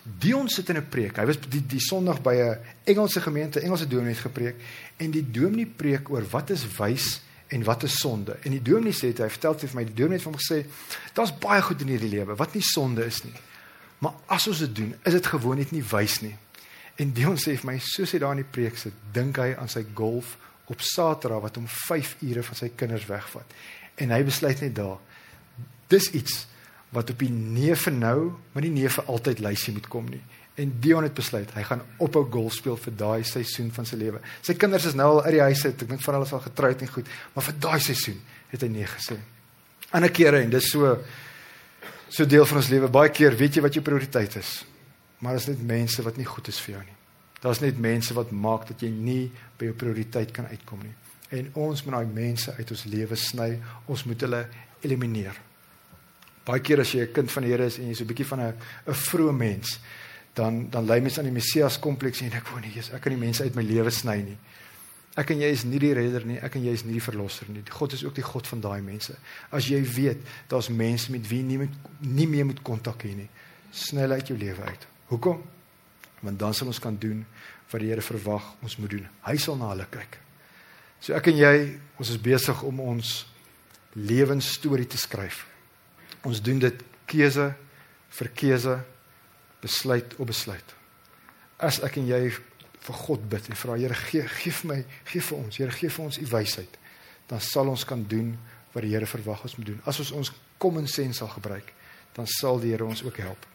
Dion 0.04 0.50
sit 0.50 0.70
in 0.70 0.78
'n 0.78 0.90
preek. 0.90 1.18
Hy 1.18 1.26
was 1.26 1.40
die 1.50 1.66
die 1.66 1.80
Sondag 1.80 2.22
by 2.22 2.36
'n 2.36 2.58
Engelse 2.86 3.22
gemeente, 3.22 3.60
Engelse 3.60 3.88
dominee 3.88 4.14
het 4.14 4.26
gepreek 4.30 4.56
en 4.98 5.12
die 5.12 5.32
dominee 5.32 5.66
preek 5.66 6.10
oor 6.10 6.24
wat 6.30 6.50
is 6.50 6.66
wys 6.78 7.22
en 7.48 7.64
wat 7.64 7.84
is 7.84 8.00
sonde. 8.00 8.38
En 8.44 8.52
die 8.52 8.62
dominee 8.62 8.94
sê 8.94 9.14
hy 9.18 9.30
vertel 9.30 9.58
vir 9.58 9.70
my 9.74 9.84
die 9.84 9.94
dominee 9.94 10.18
het 10.18 10.24
vir 10.24 10.32
hom 10.32 10.40
gesê 10.40 10.66
daar's 11.14 11.38
baie 11.38 11.62
goed 11.62 11.82
in 11.82 11.88
hierdie 11.88 12.10
lewe 12.10 12.36
wat 12.36 12.54
nie 12.54 12.62
sonde 12.62 13.06
is 13.06 13.24
nie. 13.24 13.34
Maar 14.00 14.14
as 14.28 14.48
ons 14.48 14.60
dit 14.60 14.76
doen, 14.76 14.96
is 15.04 15.14
dit 15.14 15.26
gewoon 15.28 15.58
net 15.58 15.72
nie 15.72 15.84
wys 15.84 16.22
nie. 16.22 16.38
En 16.96 17.14
Dion 17.14 17.38
sê 17.38 17.58
vir 17.58 17.66
my 17.66 17.80
soos 17.80 18.12
hy 18.12 18.20
daar 18.20 18.32
in 18.32 18.44
die 18.44 18.52
preek 18.52 18.78
sit, 18.78 18.94
dink 19.14 19.38
hy 19.38 19.56
aan 19.56 19.70
sy 19.70 19.86
golf 19.94 20.38
op 20.68 20.82
Saterdag 20.82 21.42
wat 21.42 21.56
hom 21.56 21.68
5 21.68 22.16
ure 22.22 22.44
van 22.44 22.56
sy 22.56 22.70
kinders 22.76 23.06
wegvat. 23.06 23.46
En 23.96 24.12
hy 24.12 24.24
besluit 24.24 24.62
net 24.62 24.76
daar 24.76 25.00
dis 25.90 26.12
iets 26.12 26.46
wat 26.96 27.10
op 27.14 27.22
die 27.22 27.30
nee 27.30 27.76
vir 27.76 27.94
nou, 27.94 28.18
maar 28.54 28.66
nie 28.66 28.74
nee 28.74 28.90
vir 28.90 29.10
altyd 29.14 29.42
lysie 29.46 29.74
moet 29.76 29.88
kom 29.92 30.08
nie. 30.10 30.22
En 30.60 30.72
Dion 30.82 31.06
het 31.06 31.16
besluit 31.16 31.52
hy 31.56 31.64
gaan 31.64 31.84
ophou 32.04 32.26
golf 32.32 32.58
speel 32.58 32.78
vir 32.82 32.96
daai 33.00 33.24
seisoen 33.28 33.70
van 33.72 33.88
sy 33.88 34.00
lewe. 34.00 34.20
Sy 34.44 34.58
kinders 34.60 34.90
is 34.90 34.98
nou 34.98 35.08
al 35.14 35.22
uit 35.28 35.36
die 35.38 35.46
huis 35.46 35.64
uit. 35.66 35.84
Ek 35.86 35.92
dink 35.94 36.04
van 36.04 36.18
hulle 36.18 36.28
is 36.28 36.36
al 36.36 36.44
getroud 36.44 36.84
en 36.84 36.92
goed, 36.92 37.12
maar 37.36 37.46
vir 37.46 37.60
daai 37.64 37.80
seisoen 37.86 38.20
het 38.52 38.66
hy 38.66 38.72
nee 38.74 38.90
gesê. 38.90 39.16
Ander 39.96 40.12
kere 40.14 40.44
en 40.44 40.52
dis 40.54 40.72
so 40.74 40.98
so 42.10 42.26
deel 42.26 42.46
van 42.50 42.60
ons 42.60 42.72
lewe. 42.74 42.90
Baie 42.92 43.12
keer 43.14 43.38
weet 43.38 43.60
jy 43.60 43.64
wat 43.64 43.78
jou 43.78 43.84
prioriteit 43.86 44.36
is. 44.42 44.56
Maar 45.22 45.38
is 45.38 45.48
net 45.52 45.62
mense 45.62 46.04
wat 46.04 46.18
nie 46.18 46.28
goed 46.28 46.48
is 46.50 46.60
vir 46.66 46.76
jou 46.76 46.86
nie. 46.88 46.98
Daar's 47.40 47.62
net 47.64 47.80
mense 47.80 48.16
wat 48.18 48.32
maak 48.36 48.66
dat 48.68 48.82
jy 48.84 48.90
nie 48.92 49.30
by 49.60 49.70
jou 49.70 49.76
prioriteit 49.78 50.34
kan 50.36 50.50
uitkom 50.50 50.82
nie. 50.84 50.96
En 51.38 51.52
ons 51.68 51.84
moet 51.86 52.00
daai 52.00 52.16
mense 52.16 52.56
uit 52.58 52.74
ons 52.74 52.88
lewe 52.90 53.20
sny. 53.20 53.52
Ons 53.88 54.04
moet 54.10 54.26
hulle 54.26 54.42
elimineer. 54.82 55.38
Baie 56.50 56.64
keer 56.66 56.82
as 56.82 56.96
jy 56.96 57.06
'n 57.06 57.14
kind 57.14 57.32
van 57.32 57.44
die 57.44 57.52
Here 57.52 57.66
is 57.66 57.78
en 57.78 57.88
jy's 57.88 58.02
'n 58.02 58.08
bietjie 58.08 58.26
van 58.26 58.40
'n 58.42 58.54
'n 58.88 58.94
vroeë 58.94 59.36
mens, 59.38 59.80
dan 60.34 60.70
dan 60.70 60.86
lei 60.86 61.00
mens 61.02 61.18
aan 61.20 61.26
die 61.30 61.32
Messias 61.32 61.80
kompleks 61.80 62.22
en 62.22 62.34
ek 62.34 62.48
wou 62.48 62.60
nie, 62.60 62.74
Jesus, 62.74 62.94
ek 62.94 63.02
kan 63.02 63.12
die 63.12 63.26
mense 63.26 63.44
uit 63.44 63.56
my 63.56 63.62
lewe 63.62 63.92
sny 63.92 64.22
nie. 64.22 64.38
Ek 65.16 65.30
en 65.32 65.42
jy 65.42 65.50
is 65.52 65.64
nie 65.64 65.80
die 65.80 65.94
redder 65.94 66.26
nie, 66.26 66.38
ek 66.38 66.56
en 66.56 66.64
jy 66.64 66.74
is 66.74 66.86
nie 66.86 66.94
die 66.94 67.04
verlosser 67.04 67.50
nie. 67.50 67.64
God 67.70 67.94
is 67.94 68.04
ook 68.04 68.16
die 68.16 68.24
God 68.24 68.48
van 68.48 68.62
daai 68.62 68.82
mense. 68.82 69.16
As 69.52 69.68
jy 69.68 69.82
weet 69.84 70.18
daar's 70.48 70.70
mense 70.70 71.12
met 71.12 71.28
wie 71.28 71.44
nie 71.44 71.58
met 71.58 71.70
nie 72.00 72.28
meer 72.28 72.46
moet 72.46 72.62
kontak 72.64 73.04
hê 73.04 73.16
nie, 73.16 73.30
sny 73.72 74.02
hulle 74.02 74.14
uit 74.14 74.28
jou 74.28 74.38
lewe 74.38 74.64
uit. 74.64 74.88
Hoekom? 75.10 75.44
Want 76.22 76.40
dan 76.40 76.54
sal 76.54 76.68
ons 76.68 76.80
kan 76.80 76.98
doen 76.98 77.26
wat 77.72 77.82
die 77.82 77.90
Here 77.90 78.02
verwag 78.02 78.56
ons 78.64 78.78
moet 78.78 78.90
doen. 78.90 79.08
Hy 79.26 79.38
sal 79.38 79.58
na 79.58 79.70
hulle 79.70 79.86
kyk. 79.92 80.18
So 81.00 81.14
ek 81.14 81.28
en 81.28 81.38
jy, 81.38 81.80
ons 82.00 82.10
is 82.10 82.22
besig 82.22 82.64
om 82.64 82.80
ons 82.80 83.28
lewensstorie 83.94 84.88
te 84.88 84.98
skryf. 84.98 85.46
Ons 86.28 86.42
doen 86.44 86.60
dit 86.60 86.84
keuse 87.10 87.54
vir 88.20 88.30
keuse, 88.36 88.76
besluit 89.62 90.16
op 90.18 90.30
besluit. 90.32 90.76
As 91.60 91.82
ek 91.84 92.00
en 92.00 92.08
jy 92.10 92.22
vir 92.80 93.00
God 93.04 93.26
bid 93.30 93.50
en 93.52 93.60
vra 93.60 93.76
Here 93.78 93.96
gee 93.96 94.26
gee 94.40 94.56
vir 94.62 94.70
my, 94.72 94.80
gee 95.12 95.22
vir 95.22 95.38
ons, 95.38 95.60
Here 95.60 95.76
gee 95.76 95.90
vir 95.90 96.06
ons 96.06 96.20
u 96.20 96.26
wysheid, 96.32 96.80
dan 97.30 97.44
sal 97.44 97.70
ons 97.70 97.86
kan 97.86 98.04
doen 98.08 98.34
wat 98.74 98.84
die 98.86 98.94
Here 98.96 99.10
verwag 99.10 99.44
ons 99.46 99.58
moet 99.60 99.72
doen. 99.74 99.82
As 99.86 100.00
ons 100.00 100.12
ons 100.16 100.34
common 100.60 100.88
sense 100.88 101.20
sal 101.20 101.32
gebruik, 101.32 101.74
dan 102.16 102.28
sal 102.28 102.60
die 102.60 102.74
Here 102.74 102.88
ons 102.88 103.04
ook 103.06 103.20
help. 103.24 103.46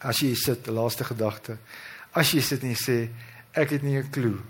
As 0.00 0.22
jy 0.22 0.34
sit, 0.38 0.66
laaste 0.68 1.04
gedagte, 1.04 1.58
as 2.16 2.32
jy 2.32 2.42
sit 2.44 2.64
en 2.64 2.72
jy 2.72 2.80
sê 2.80 2.98
ek 3.56 3.76
het 3.76 3.82
nie 3.82 3.98
'n 3.98 4.10
klou 4.10 4.40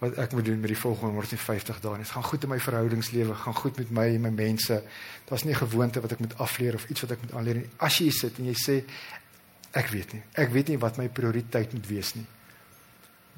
wat 0.00 0.16
ek 0.16 0.32
moet 0.32 0.44
doen 0.44 0.60
met 0.60 0.72
die 0.72 0.78
volgende 0.80 1.12
150 1.12 1.80
dae. 1.84 1.98
Dit 2.00 2.12
gaan 2.14 2.24
goed 2.24 2.44
in 2.46 2.48
my 2.48 2.58
verhoudingslewe, 2.60 3.34
gaan 3.34 3.56
goed 3.56 3.76
met 3.76 3.90
my 3.92 4.06
en 4.14 4.22
my 4.24 4.32
mense. 4.32 4.82
Daar's 5.28 5.44
nie 5.44 5.52
'n 5.52 5.60
gewoonte 5.60 6.00
wat 6.00 6.12
ek 6.12 6.18
moet 6.18 6.38
afleer 6.38 6.74
of 6.74 6.88
iets 6.88 7.00
wat 7.00 7.10
ek 7.10 7.20
moet 7.22 7.32
aanleer 7.32 7.54
nie. 7.54 7.68
As 7.76 7.98
jy 7.98 8.10
sit 8.10 8.38
en 8.38 8.44
jy 8.44 8.54
sê 8.54 8.84
ek 9.72 9.88
weet 9.88 10.12
nie. 10.12 10.22
Ek 10.32 10.50
weet 10.50 10.68
nie 10.68 10.78
wat 10.78 10.96
my 10.96 11.08
prioriteit 11.08 11.72
moet 11.72 11.86
wees 11.86 12.14
nie. 12.14 12.26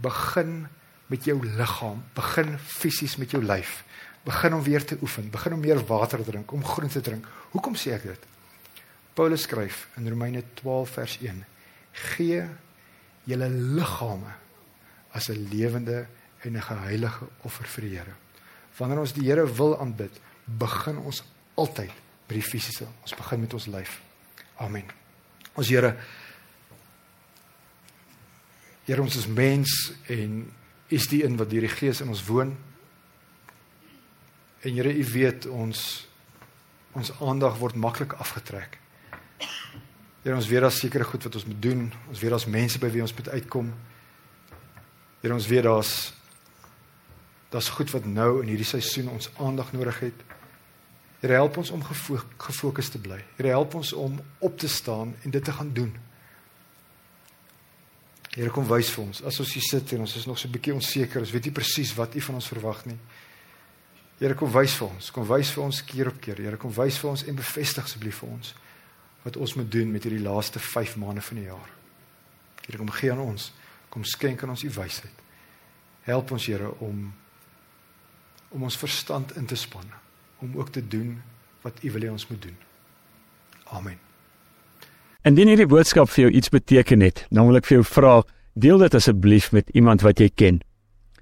Begin 0.01 0.68
met 1.07 1.25
jou 1.25 1.46
liggaam, 1.46 2.05
begin 2.14 2.59
fisies 2.59 3.16
met 3.16 3.31
jou 3.31 3.42
lyf. 3.42 3.85
Begin 4.25 4.55
om 4.55 4.62
weer 4.62 4.85
te 4.85 4.96
oefen, 5.03 5.31
begin 5.31 5.53
om 5.53 5.61
meer 5.61 5.87
water 5.87 6.25
te 6.25 6.31
drink, 6.31 6.53
om 6.53 6.64
groente 6.64 7.01
te 7.01 7.11
drink. 7.11 7.27
Hoekom 7.51 7.75
sê 7.75 7.92
ek 7.92 8.03
dit? 8.03 8.27
Paulus 9.14 9.42
skryf 9.42 9.88
in 9.96 10.09
Romeine 10.09 10.42
12 10.55 10.90
vers 10.90 11.18
1: 11.20 11.44
Gee 11.92 12.48
julle 13.25 13.48
liggame 13.48 14.33
as 15.12 15.29
'n 15.29 15.48
lewende 15.51 16.07
en 16.42 16.57
'n 16.57 16.62
geheilige 16.62 17.28
offer 17.42 17.66
vir 17.66 17.83
die 17.83 17.96
Here. 17.96 18.14
Wanneer 18.76 18.98
ons 18.98 19.12
die 19.12 19.24
Here 19.24 19.46
wil 19.55 19.78
aanbid, 19.78 20.20
begin 20.44 20.98
ons 20.98 21.22
altyd 21.55 21.92
by 22.26 22.35
die 22.35 22.42
fisiese. 22.42 22.87
Ons 23.02 23.14
begin 23.14 23.40
met 23.40 23.55
ons 23.55 23.66
lyf. 23.66 24.00
Amen. 24.57 24.85
Ons 25.55 25.68
Here 25.68 25.96
Here 28.83 29.02
ons 29.02 29.16
is 29.16 29.26
mens 29.26 29.92
en 30.11 30.52
is 30.88 31.07
die 31.07 31.22
een 31.24 31.37
wat 31.38 31.50
deur 31.50 31.61
die 31.61 31.70
Gees 31.70 32.00
in 32.00 32.09
ons 32.09 32.24
woon. 32.26 32.57
En 34.62 34.74
Here, 34.74 34.90
U 34.90 35.05
weet 35.12 35.46
ons 35.46 36.09
ons 36.92 37.12
aandag 37.24 37.57
word 37.57 37.78
maklik 37.81 38.12
afgetrek. 38.20 38.76
Here, 40.22 40.35
ons 40.37 40.48
weet 40.48 40.61
daar 40.61 40.74
sekere 40.74 41.07
goed 41.09 41.22
wat 41.24 41.35
ons 41.35 41.46
moet 41.48 41.62
doen. 41.62 41.87
Ons 42.09 42.20
weet 42.20 42.35
daar's 42.35 42.46
mense 42.46 42.78
by 42.78 42.90
wie 42.92 43.00
ons 43.00 43.14
moet 43.14 43.31
uitkom. 43.33 43.70
Here, 45.22 45.35
ons 45.35 45.48
weet 45.48 45.64
daar's 45.64 45.94
Daar's 47.53 47.69
goed 47.69 47.91
wat 47.93 48.05
nou 48.09 48.41
in 48.41 48.49
hierdie 48.49 48.67
seisoen 48.67 49.11
ons 49.12 49.29
aandag 49.37 49.73
nodig 49.77 49.99
het. 50.01 50.23
Here 51.21 51.37
help 51.37 51.57
ons 51.61 51.71
om 51.71 51.83
gefokus 51.85 52.88
te 52.91 52.99
bly. 52.99 53.21
Here 53.37 53.53
help 53.53 53.77
ons 53.79 53.93
om 53.93 54.17
op 54.38 54.57
te 54.59 54.69
staan 54.69 55.12
en 55.23 55.31
dit 55.31 55.45
te 55.45 55.53
gaan 55.53 55.73
doen. 55.73 55.93
Here 58.33 58.51
kom 58.51 58.65
wys 58.65 58.88
vir 58.95 59.05
ons 59.05 59.21
as 59.29 59.38
ons 59.45 59.53
hier 59.53 59.67
sit 59.67 59.93
en 59.93 60.07
ons 60.07 60.17
is 60.17 60.27
nog 60.27 60.38
so 60.38 60.49
'n 60.49 60.53
bietjie 60.53 60.75
onseker, 60.75 61.21
ons 61.21 61.31
weet 61.31 61.45
nie 61.45 61.53
presies 61.53 61.95
wat 61.95 62.15
U 62.15 62.21
van 62.21 62.35
ons 62.35 62.49
verwag 62.49 62.87
nie. 62.87 62.99
Here 64.19 64.35
kom 64.35 64.51
wys 64.53 64.75
vir 64.75 64.88
ons, 64.88 65.11
kom 65.11 65.27
wys 65.29 65.51
vir 65.51 65.65
ons 65.65 65.85
keer 65.85 66.09
op 66.09 66.21
keer. 66.21 66.37
Here 66.37 66.57
kom 66.57 66.73
wys 66.73 66.99
vir 66.99 67.11
ons 67.11 67.25
en 67.25 67.35
bevestig 67.35 67.85
asseblief 67.85 68.19
vir 68.19 68.29
ons 68.29 68.55
wat 69.23 69.37
ons 69.37 69.55
moet 69.55 69.71
doen 69.71 69.93
met 69.93 70.03
hierdie 70.03 70.23
laaste 70.23 70.59
5 70.59 70.97
maande 70.97 71.21
van 71.21 71.37
die 71.37 71.45
jaar. 71.45 71.71
Here 72.67 72.79
kom 72.79 72.91
gee 72.91 73.12
aan 73.12 73.19
ons, 73.19 73.53
kom 73.88 74.05
skenk 74.05 74.43
aan 74.43 74.51
ons 74.51 74.65
U 74.65 74.71
wysheid. 74.71 75.15
Help 76.03 76.31
ons 76.33 76.47
Here 76.47 76.71
om 76.81 77.12
om 78.53 78.62
ons 78.69 78.79
verstand 78.79 79.37
in 79.37 79.47
te 79.49 79.57
span 79.57 79.88
om 80.43 80.57
ook 80.59 80.73
te 80.75 80.83
doen 80.88 81.21
wat 81.62 81.79
U 81.83 81.91
wil 81.95 82.03
hê 82.03 82.11
ons 82.11 82.27
moet 82.29 82.43
doen. 82.43 82.57
Amen. 83.71 83.99
Indien 85.23 85.53
hierdie 85.53 85.69
boodskap 85.71 86.11
vir 86.11 86.25
jou 86.25 86.33
iets 86.35 86.51
beteken 86.51 87.05
het, 87.07 87.25
dan 87.31 87.47
wil 87.47 87.61
ek 87.61 87.69
vir 87.69 87.79
jou 87.79 87.87
vra, 87.87 88.15
deel 88.59 88.83
dit 88.83 88.95
asseblief 88.99 89.53
met 89.55 89.71
iemand 89.71 90.03
wat 90.03 90.19
jy 90.21 90.29
ken. 90.35 90.59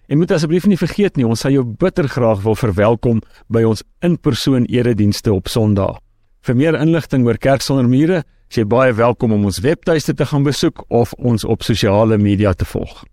En 0.09 0.19
moet 0.19 0.33
asseblief 0.35 0.65
nie 0.67 0.81
vergeet 0.81 1.21
nie, 1.21 1.27
ons 1.29 1.45
sal 1.45 1.53
jou 1.55 1.63
bitter 1.63 2.09
graag 2.09 2.41
wil 2.43 2.57
verwelkom 2.59 3.21
by 3.53 3.63
ons 3.69 3.85
in-persoon 4.03 4.65
eredienste 4.73 5.31
op 5.35 5.53
Sondag. 5.53 6.01
Vir 6.41 6.57
meer 6.57 6.81
inligting 6.81 7.29
oor 7.29 7.37
Kerk 7.37 7.63
sonder 7.63 7.87
mure, 7.87 8.25
is 8.51 8.59
jy 8.59 8.65
baie 8.65 8.97
welkom 8.97 9.37
om 9.37 9.45
ons 9.47 9.61
webtuiste 9.63 10.17
te 10.17 10.27
gaan 10.27 10.49
besoek 10.49 10.83
of 10.89 11.13
ons 11.21 11.45
op 11.45 11.63
sosiale 11.63 12.19
media 12.19 12.57
te 12.57 12.65
volg. 12.65 13.05